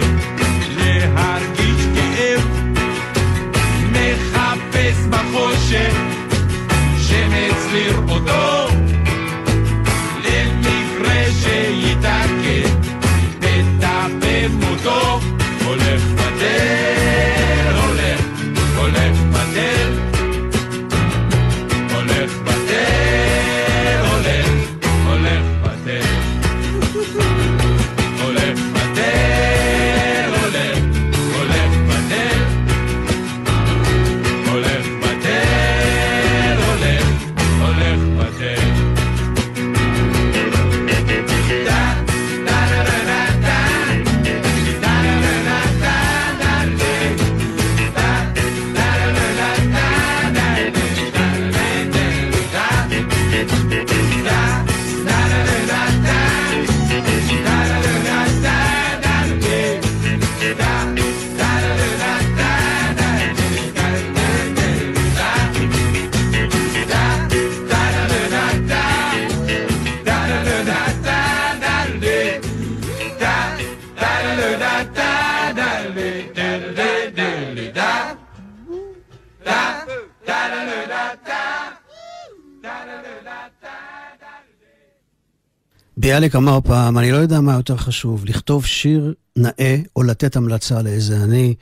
ביאליק 86.17 86.35
אמר 86.35 86.59
פעם, 86.63 86.97
אני 86.97 87.11
לא 87.11 87.17
יודע 87.17 87.41
מה 87.41 87.53
יותר 87.53 87.77
חשוב, 87.77 88.25
לכתוב 88.25 88.65
שיר 88.65 89.13
נאה 89.35 89.77
או 89.95 90.03
לתת 90.03 90.35
המלצה 90.35 90.81
לאיזה 90.81 91.23
עני, 91.23 91.55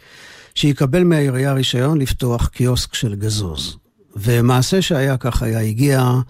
שיקבל 0.55 1.03
מהעירייה 1.03 1.53
רישיון 1.53 1.97
לפתוח 2.01 2.47
קיוסק 2.47 2.93
של 2.93 3.15
גזוז. 3.15 3.77
ומעשה 4.15 4.81
שהיה 4.81 5.17
כך 5.17 5.43
היה, 5.43 5.59
הגיעה 5.59 6.21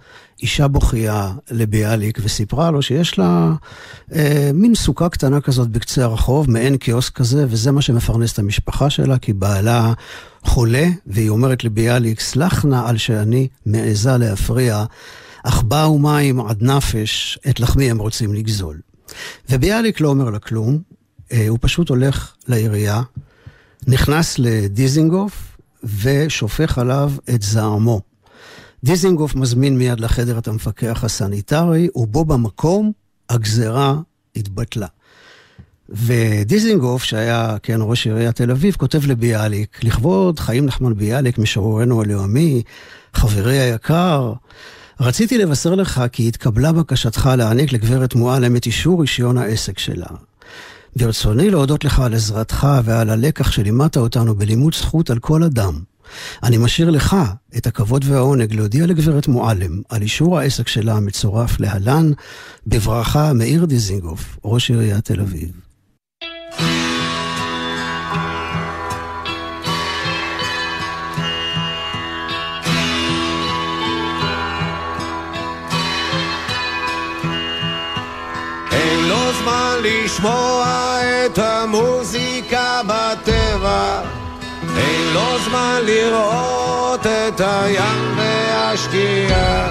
אישה 0.42 0.68
בוכייה 0.68 1.32
לביאליק 1.50 2.18
וסיפרה 2.22 2.70
לו 2.70 2.82
שיש 2.82 3.18
לה 3.18 3.52
אה, 4.14 4.50
מין 4.54 4.74
סוכה 4.74 5.08
קטנה 5.08 5.40
כזאת 5.40 5.68
בקצה 5.68 6.04
הרחוב, 6.04 6.50
מעין 6.50 6.76
קיוסק 6.76 7.14
כזה, 7.14 7.46
וזה 7.48 7.72
מה 7.72 7.82
שמפרנס 7.82 8.32
את 8.32 8.38
המשפחה 8.38 8.90
שלה, 8.90 9.18
כי 9.18 9.32
בעלה 9.32 9.92
חולה, 10.44 10.86
והיא 11.06 11.28
אומרת 11.28 11.64
לביאליק, 11.64 12.20
סלח 12.20 12.64
נא 12.64 12.88
על 12.88 12.96
שאני 12.96 13.48
מעיזה 13.66 14.16
להפריע. 14.16 14.84
אך 15.48 15.62
באו 15.62 15.98
מים 15.98 16.40
עד 16.40 16.62
נפש, 16.62 17.38
את 17.50 17.60
לחמי 17.60 17.90
הם 17.90 17.98
רוצים 17.98 18.34
לגזול. 18.34 18.80
וביאליק 19.50 20.00
לא 20.00 20.08
אומר 20.08 20.30
לה 20.30 20.38
כלום, 20.38 20.78
אה, 21.32 21.48
הוא 21.48 21.58
פשוט 21.60 21.88
הולך 21.88 22.34
לעירייה, 22.48 23.02
נכנס 23.86 24.38
לדיזינגוף 24.38 25.56
ושופך 26.02 26.78
עליו 26.78 27.12
את 27.34 27.42
זעמו. 27.42 28.00
דיזינגוף 28.84 29.34
מזמין 29.34 29.78
מיד 29.78 30.00
לחדר 30.00 30.38
את 30.38 30.48
המפקח 30.48 31.04
הסניטרי, 31.04 31.88
ובו 31.94 32.24
במקום 32.24 32.92
הגזרה 33.30 33.94
התבטלה. 34.36 34.86
ודיזינגוף, 35.88 37.04
שהיה, 37.04 37.56
כן, 37.62 37.78
ראש 37.80 38.06
עיריית 38.06 38.36
תל 38.36 38.50
אביב, 38.50 38.74
כותב 38.74 39.06
לביאליק, 39.06 39.84
לכבוד 39.84 40.40
חיים 40.40 40.66
נחמן 40.66 40.94
ביאליק, 40.94 41.38
משוררנו 41.38 42.02
הלאומי, 42.02 42.62
חברי 43.14 43.58
היקר, 43.58 44.32
רציתי 45.00 45.38
לבשר 45.38 45.74
לך 45.74 46.02
כי 46.12 46.28
התקבלה 46.28 46.72
בקשתך 46.72 47.30
להעניק 47.38 47.72
לגברת 47.72 48.14
מועלם 48.14 48.56
את 48.56 48.66
אישור 48.66 49.00
רישיון 49.00 49.38
העסק 49.38 49.78
שלה. 49.78 50.06
ברצוני 50.96 51.50
להודות 51.50 51.84
לך 51.84 52.00
על 52.00 52.14
עזרתך 52.14 52.66
ועל 52.84 53.10
הלקח 53.10 53.50
שלימדת 53.50 53.96
אותנו 53.96 54.34
בלימוד 54.34 54.74
זכות 54.74 55.10
על 55.10 55.18
כל 55.18 55.42
אדם. 55.42 55.80
אני 56.42 56.58
משאיר 56.58 56.90
לך 56.90 57.16
את 57.56 57.66
הכבוד 57.66 58.04
והעונג 58.08 58.54
להודיע 58.54 58.86
לגברת 58.86 59.28
מועלם 59.28 59.80
על 59.88 60.02
אישור 60.02 60.38
העסק 60.38 60.68
שלה 60.68 60.94
המצורף 60.94 61.60
להלן, 61.60 62.12
בברכה 62.66 63.32
מאיר 63.32 63.64
דיזינגוף, 63.64 64.38
ראש 64.44 64.70
עיריית 64.70 65.04
תל 65.04 65.20
אביב. 65.20 65.50
לשמוע 79.82 80.66
את 81.26 81.38
המוזיקה 81.38 82.80
בטבע. 82.86 84.00
אין 84.76 85.14
לו 85.14 85.38
זמן 85.44 85.80
לראות 85.84 87.06
את 87.06 87.40
הים 87.40 88.18
והשקיעה. 88.18 89.68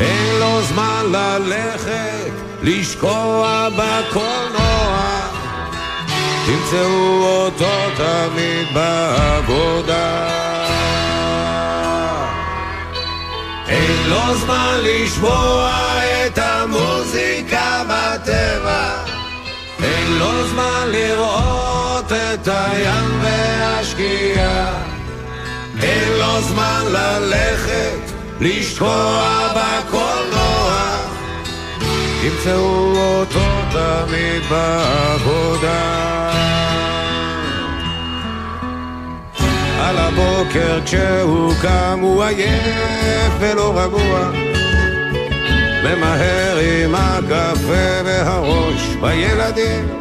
אין 0.00 0.40
לו 0.40 0.62
זמן 0.62 1.04
ללכת 1.12 2.32
לשקוע 2.62 3.68
בקולנוע. 3.68 5.02
תמצאו 6.46 7.24
אותו 7.24 7.70
תמיד 7.96 8.66
בעבודה. 8.74 10.28
אין 13.68 14.08
לו 14.08 14.34
זמן 14.34 14.78
לשמוע 14.82 15.72
את 16.26 16.38
המוזיקה 16.38 17.31
בטבע 18.22 19.04
אין 19.82 20.18
לו 20.18 20.48
זמן 20.48 20.88
לראות 20.92 22.12
את 22.12 22.48
הים 22.48 23.20
והשקיעה. 23.22 24.72
אין 25.82 26.12
לו 26.18 26.42
זמן 26.42 26.82
ללכת 26.90 28.12
לשקוע 28.40 29.48
בקולנוע. 29.56 30.96
תמצאו 32.22 32.96
אותו 32.96 33.40
תמיד 33.72 34.42
בעבודה. 34.50 36.30
על 39.80 39.98
הבוקר 39.98 40.80
כשהוא 40.84 41.54
קם 41.62 41.98
הוא 42.02 42.24
עייף 42.24 43.32
ולא 43.40 43.72
רגוע 43.76 44.51
ממהר 45.82 46.58
עם 46.58 46.94
הקפה 46.94 48.02
והראש 48.04 48.82
בילדים. 49.00 49.98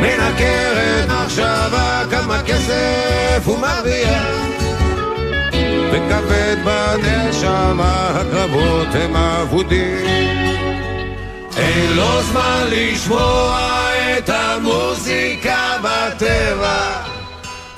מנקר 0.00 0.72
את 0.74 1.10
מחשבה 1.10 2.02
כמה 2.10 2.42
כסף 2.42 3.42
הוא 3.44 3.58
מרוויח. 3.58 4.40
וכבד 5.92 6.56
בנשמה 6.64 8.08
הקרבות 8.14 8.88
הם 8.94 9.16
אבודים. 9.16 10.06
אין 11.56 11.92
לו 11.96 12.22
זמן 12.22 12.66
לשמוע 12.70 13.58
את 14.18 14.28
המוזיקה 14.28 15.76
בטבע. 15.82 17.02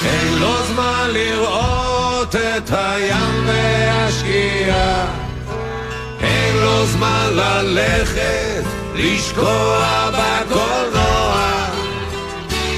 אין 0.05 0.39
לו 0.39 0.67
זמן 0.67 1.11
לראות 1.13 2.37
את 2.37 2.71
הים 2.73 3.47
והשקיעה 3.47 5.22
לו 6.63 6.87
זמן 6.87 7.31
ללכת 7.33 8.65
לשקוע 8.95 10.11
בקולנוע 10.11 11.63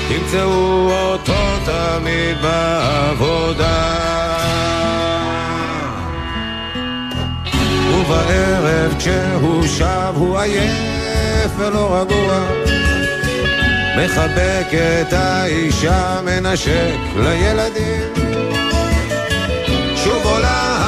תמצאו 0.08 0.90
אותו 0.90 1.56
תמיד 1.64 2.42
בעבודה. 2.42 3.94
ובערב 7.94 8.94
כשהוא 8.98 9.66
שב 9.66 10.12
הוא 10.14 10.38
עייף 10.38 11.50
ולא 11.56 12.00
רגוע. 12.00 12.46
מחבק 13.96 14.66
את 14.72 15.12
האישה, 15.12 16.20
מנשק 16.24 16.94
לילדים. 17.16 18.12
שוב 19.96 20.22
עולה 20.24 20.83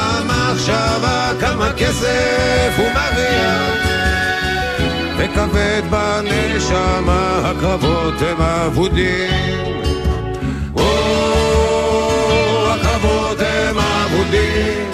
המחשבה 0.46 1.32
כמה 1.40 1.72
כסף 1.76 2.74
הוא 2.76 2.86
מרוויח. 2.94 3.86
וכבד 5.18 5.82
בנשמה 5.90 7.40
הקרבות 7.44 8.14
הם 8.20 8.40
אבודים. 8.40 9.30
או, 10.76 10.82
הקרבות 12.72 13.40
הם 13.40 13.78
אבודים. 13.78 14.86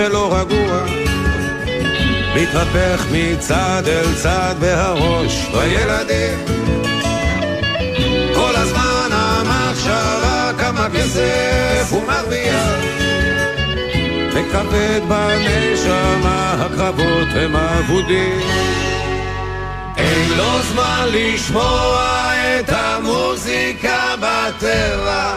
ולא 0.00 0.34
רגוע. 0.34 0.84
מתהפך 2.34 3.06
מצד 3.12 3.82
אל 3.86 4.14
צד 4.14 4.54
בהראש 4.60 5.46
בילדים. 5.52 6.38
כל 8.34 8.56
הזמן 8.56 9.08
המחשבה 9.10 10.50
כמה 10.58 10.88
כסף 10.90 11.86
הוא 11.90 12.02
מרוויח. 12.06 12.78
וכבד 14.32 15.00
בנשמה 15.08 16.56
הקרבות 16.58 17.28
הם 17.34 17.56
אבודים 17.56 18.40
אין 19.96 20.28
לו 20.36 20.62
זמן 20.72 21.08
לשמוע 21.12 22.32
את 22.60 22.68
המוזיקה 22.68 24.14
בטבע. 24.16 25.32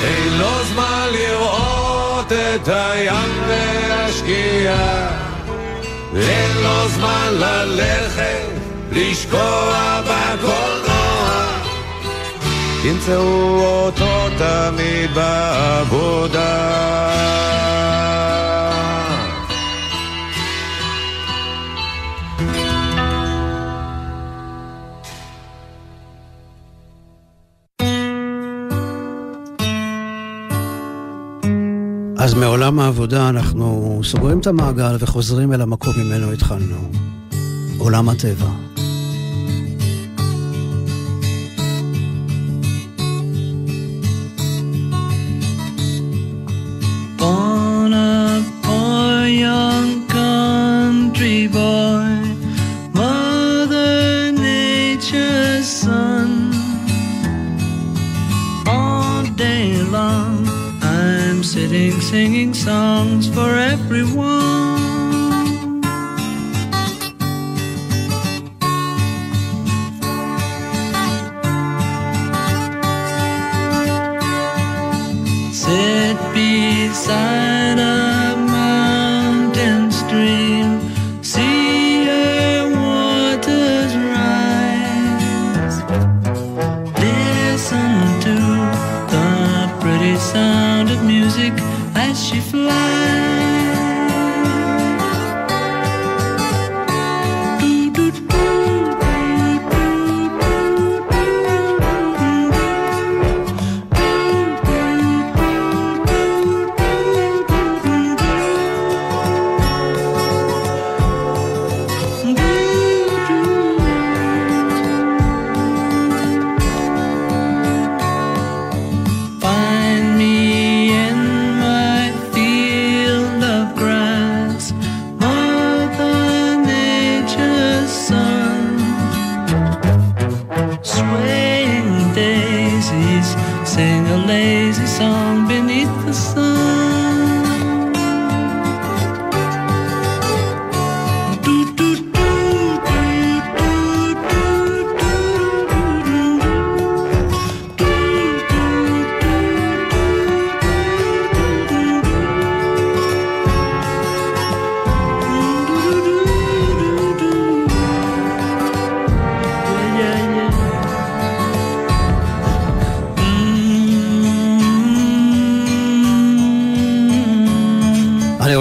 אין 0.00 0.38
לו 0.38 0.64
זמן 0.64 1.08
לראות 1.12 1.99
את 2.32 2.68
הים 2.68 3.42
והשקיעה. 3.48 5.08
אין 6.16 6.56
לו 6.62 6.88
זמן 6.88 7.28
ללכת, 7.32 8.48
לשקוע 8.92 10.00
בקולנוע. 10.02 11.46
תמצאו 12.82 13.60
אותו 13.62 14.28
תמיד 14.38 15.14
בעבודה. 15.14 16.50
אז 32.30 32.34
מעולם 32.34 32.80
העבודה 32.80 33.28
אנחנו 33.28 34.00
סוגרים 34.04 34.40
את 34.40 34.46
המעגל 34.46 34.96
וחוזרים 35.00 35.52
אל 35.52 35.60
המקום 35.60 35.92
ממנו 35.96 36.32
התחלנו. 36.32 36.76
עולם 37.78 38.08
הטבע. 38.08 38.69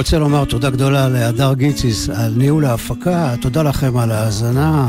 רוצה 0.10 0.20
לומר 0.20 0.46
תודה 0.46 0.70
גדולה 0.70 1.10
להדר 1.10 1.54
גיציס 1.54 2.10
על 2.10 2.34
ניהול 2.38 2.66
ההפקה, 2.66 3.34
תודה 3.42 3.64
לכם 3.64 3.98
על 3.98 4.12
ההאזנה. 4.12 4.88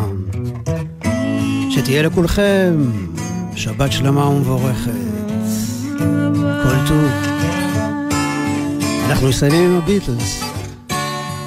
שתהיה 1.70 2.02
לכולכם 2.02 2.90
שבת 3.56 3.92
שלמה 3.92 4.26
ומבורכת. 4.26 4.90
כל 6.62 6.76
טוב. 6.88 7.10
אנחנו 9.08 9.28
מסיימים 9.28 9.70
עם 9.70 9.76
הביטלס. 9.76 10.42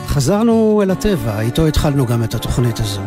חזרנו 0.08 0.80
אל 0.84 0.92
הטבע, 0.92 1.40
איתו 1.40 1.68
התחלנו 1.68 2.06
גם 2.06 2.24
את 2.24 2.36
התוכנית 2.36 2.80
הזו. 2.80 3.02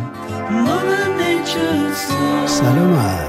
Mother 2.59 3.26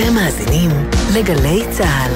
אתם 0.00 0.14
מאזינים 0.14 0.70
לגלי 1.14 1.62
צה"ל. 1.70 2.12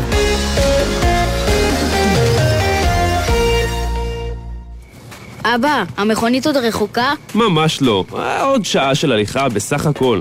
אבא, 5.44 5.84
המכונית 5.96 6.46
עוד 6.46 6.56
רחוקה? 6.56 7.12
ממש 7.34 7.82
לא. 7.82 8.04
עוד 8.40 8.64
שעה 8.64 8.94
של 8.94 9.12
הליכה 9.12 9.48
בסך 9.48 9.86
הכל. 9.86 10.20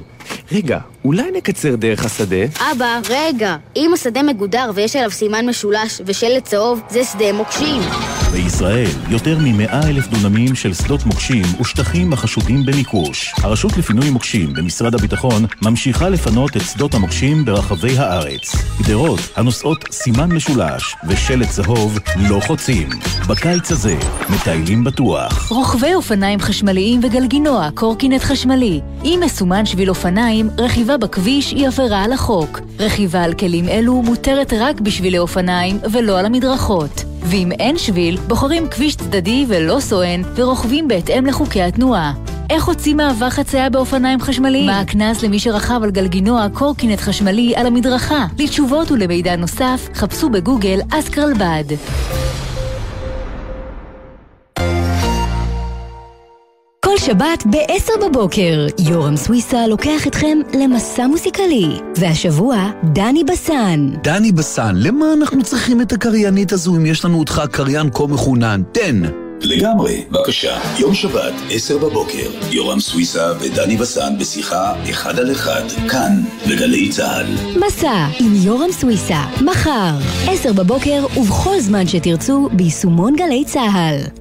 רגע, 0.51 0.79
אולי 1.05 1.31
נקצר 1.31 1.75
דרך 1.75 2.05
השדה? 2.05 2.45
אבא, 2.71 2.99
רגע. 3.09 3.55
אם 3.75 3.91
השדה 3.93 4.23
מגודר 4.23 4.71
ויש 4.75 4.95
עליו 4.95 5.11
סימן 5.11 5.49
משולש 5.49 6.01
ושלט 6.05 6.43
צהוב, 6.43 6.81
זה 6.89 7.03
שדה 7.03 7.33
מוקשים. 7.33 7.81
בישראל, 8.31 8.91
יותר 9.09 9.37
מ-100 9.37 9.73
אלף 9.73 10.07
דונמים 10.07 10.55
של 10.55 10.73
שדות 10.73 11.05
מוקשים 11.05 11.45
ושטחים 11.61 12.13
החשודים 12.13 12.65
במיקוש. 12.65 13.33
הרשות 13.37 13.77
לפינוי 13.77 14.09
מוקשים 14.09 14.53
במשרד 14.53 14.95
הביטחון 14.95 15.45
ממשיכה 15.61 16.09
לפנות 16.09 16.57
את 16.57 16.61
שדות 16.61 16.93
המוקשים 16.93 17.45
ברחבי 17.45 17.97
הארץ. 17.97 18.55
גדרות 18.81 19.19
הנושאות 19.35 19.85
סימן 19.91 20.31
משולש 20.31 20.95
ושלט 21.07 21.49
צהוב 21.49 21.99
לא 22.29 22.39
חוצים. 22.47 22.89
בקיץ 23.29 23.71
הזה, 23.71 23.95
מטיילים 24.29 24.83
בטוח. 24.83 25.51
רוכבי 25.51 25.93
אופניים 25.93 26.39
חשמליים 26.39 26.99
וגלגינוע, 27.03 27.69
קורקינט 27.75 28.21
חשמלי. 28.21 28.81
אם 29.03 29.19
מסומן 29.25 29.65
שביל 29.65 29.89
אופניים, 29.89 30.49
רכיבה 30.57 30.97
בכביש 30.97 31.51
היא 31.51 31.67
עבירה 31.67 32.03
על 32.03 32.13
החוק. 32.13 32.59
רכיבה 32.79 33.23
על 33.23 33.33
כלים 33.33 33.69
אלו 33.69 34.01
מותרת 34.01 34.53
רק 34.59 34.81
בשבילי 34.81 35.17
אופניים 35.17 35.79
ולא 35.91 36.19
על 36.19 36.25
המדרכות. 36.25 37.10
ואם 37.23 37.51
אין 37.51 37.77
שביל, 37.77 38.17
בוחרים 38.27 38.69
כביש 38.69 38.95
צדדי 38.95 39.45
ולא 39.47 39.79
סואן, 39.79 40.21
ורוכבים 40.35 40.87
בהתאם 40.87 41.25
לחוקי 41.25 41.61
התנועה. 41.61 42.13
איך 42.49 42.65
הוציא 42.65 42.95
מעבר 42.95 43.29
חצייה 43.29 43.69
באופניים 43.69 44.21
חשמליים? 44.21 44.65
מה 44.65 44.79
הקנס 44.79 45.23
למי 45.23 45.39
שרכב 45.39 45.79
על 45.83 45.91
גלגינוע 45.91 46.47
קורקינט 46.53 46.99
חשמלי 46.99 47.53
על 47.55 47.67
המדרכה? 47.67 48.25
לתשובות 48.39 48.91
ולמידע 48.91 49.35
נוסף, 49.35 49.89
חפשו 49.93 50.29
בגוגל 50.29 50.79
אסקרלבד. 50.91 51.63
כל 57.01 57.07
שבת 57.07 57.45
ב-10 57.45 58.05
בבוקר, 58.05 58.67
יורם 58.79 59.17
סוויסה 59.17 59.67
לוקח 59.67 60.07
אתכם 60.07 60.37
למסע 60.59 61.07
מוסיקלי. 61.07 61.65
והשבוע, 61.97 62.69
דני 62.83 63.23
בסן. 63.23 63.89
דני 64.03 64.31
בסן, 64.31 64.75
למה 64.75 65.13
אנחנו 65.13 65.43
צריכים 65.43 65.81
את 65.81 65.91
הקריינית 65.93 66.51
הזו 66.51 66.75
אם 66.75 66.85
יש 66.85 67.05
לנו 67.05 67.19
אותך 67.19 67.41
קריין 67.51 67.89
כה 67.93 68.07
מחונן? 68.07 68.61
תן. 68.71 69.01
לגמרי, 69.41 70.03
בבקשה. 70.11 70.57
יום 70.79 70.93
שבת, 70.93 71.33
עשר 71.51 71.77
בבוקר, 71.77 72.29
יורם 72.51 72.79
סוויסה 72.79 73.33
ודני 73.39 73.77
בסן 73.77 74.17
בשיחה 74.19 74.73
אחד 74.89 75.19
על 75.19 75.31
אחד, 75.31 75.63
כאן, 75.89 76.23
בגלי 76.49 76.89
צה"ל. 76.89 77.57
מסע 77.67 78.07
עם 78.19 78.33
יורם 78.35 78.71
סוויסה, 78.71 79.23
מחר, 79.41 79.93
10 80.27 80.53
בבוקר 80.53 81.05
ובכל 81.17 81.59
זמן 81.59 81.87
שתרצו, 81.87 82.49
ביישומון 82.53 83.15
גלי 83.15 83.43
צה"ל. 83.45 84.20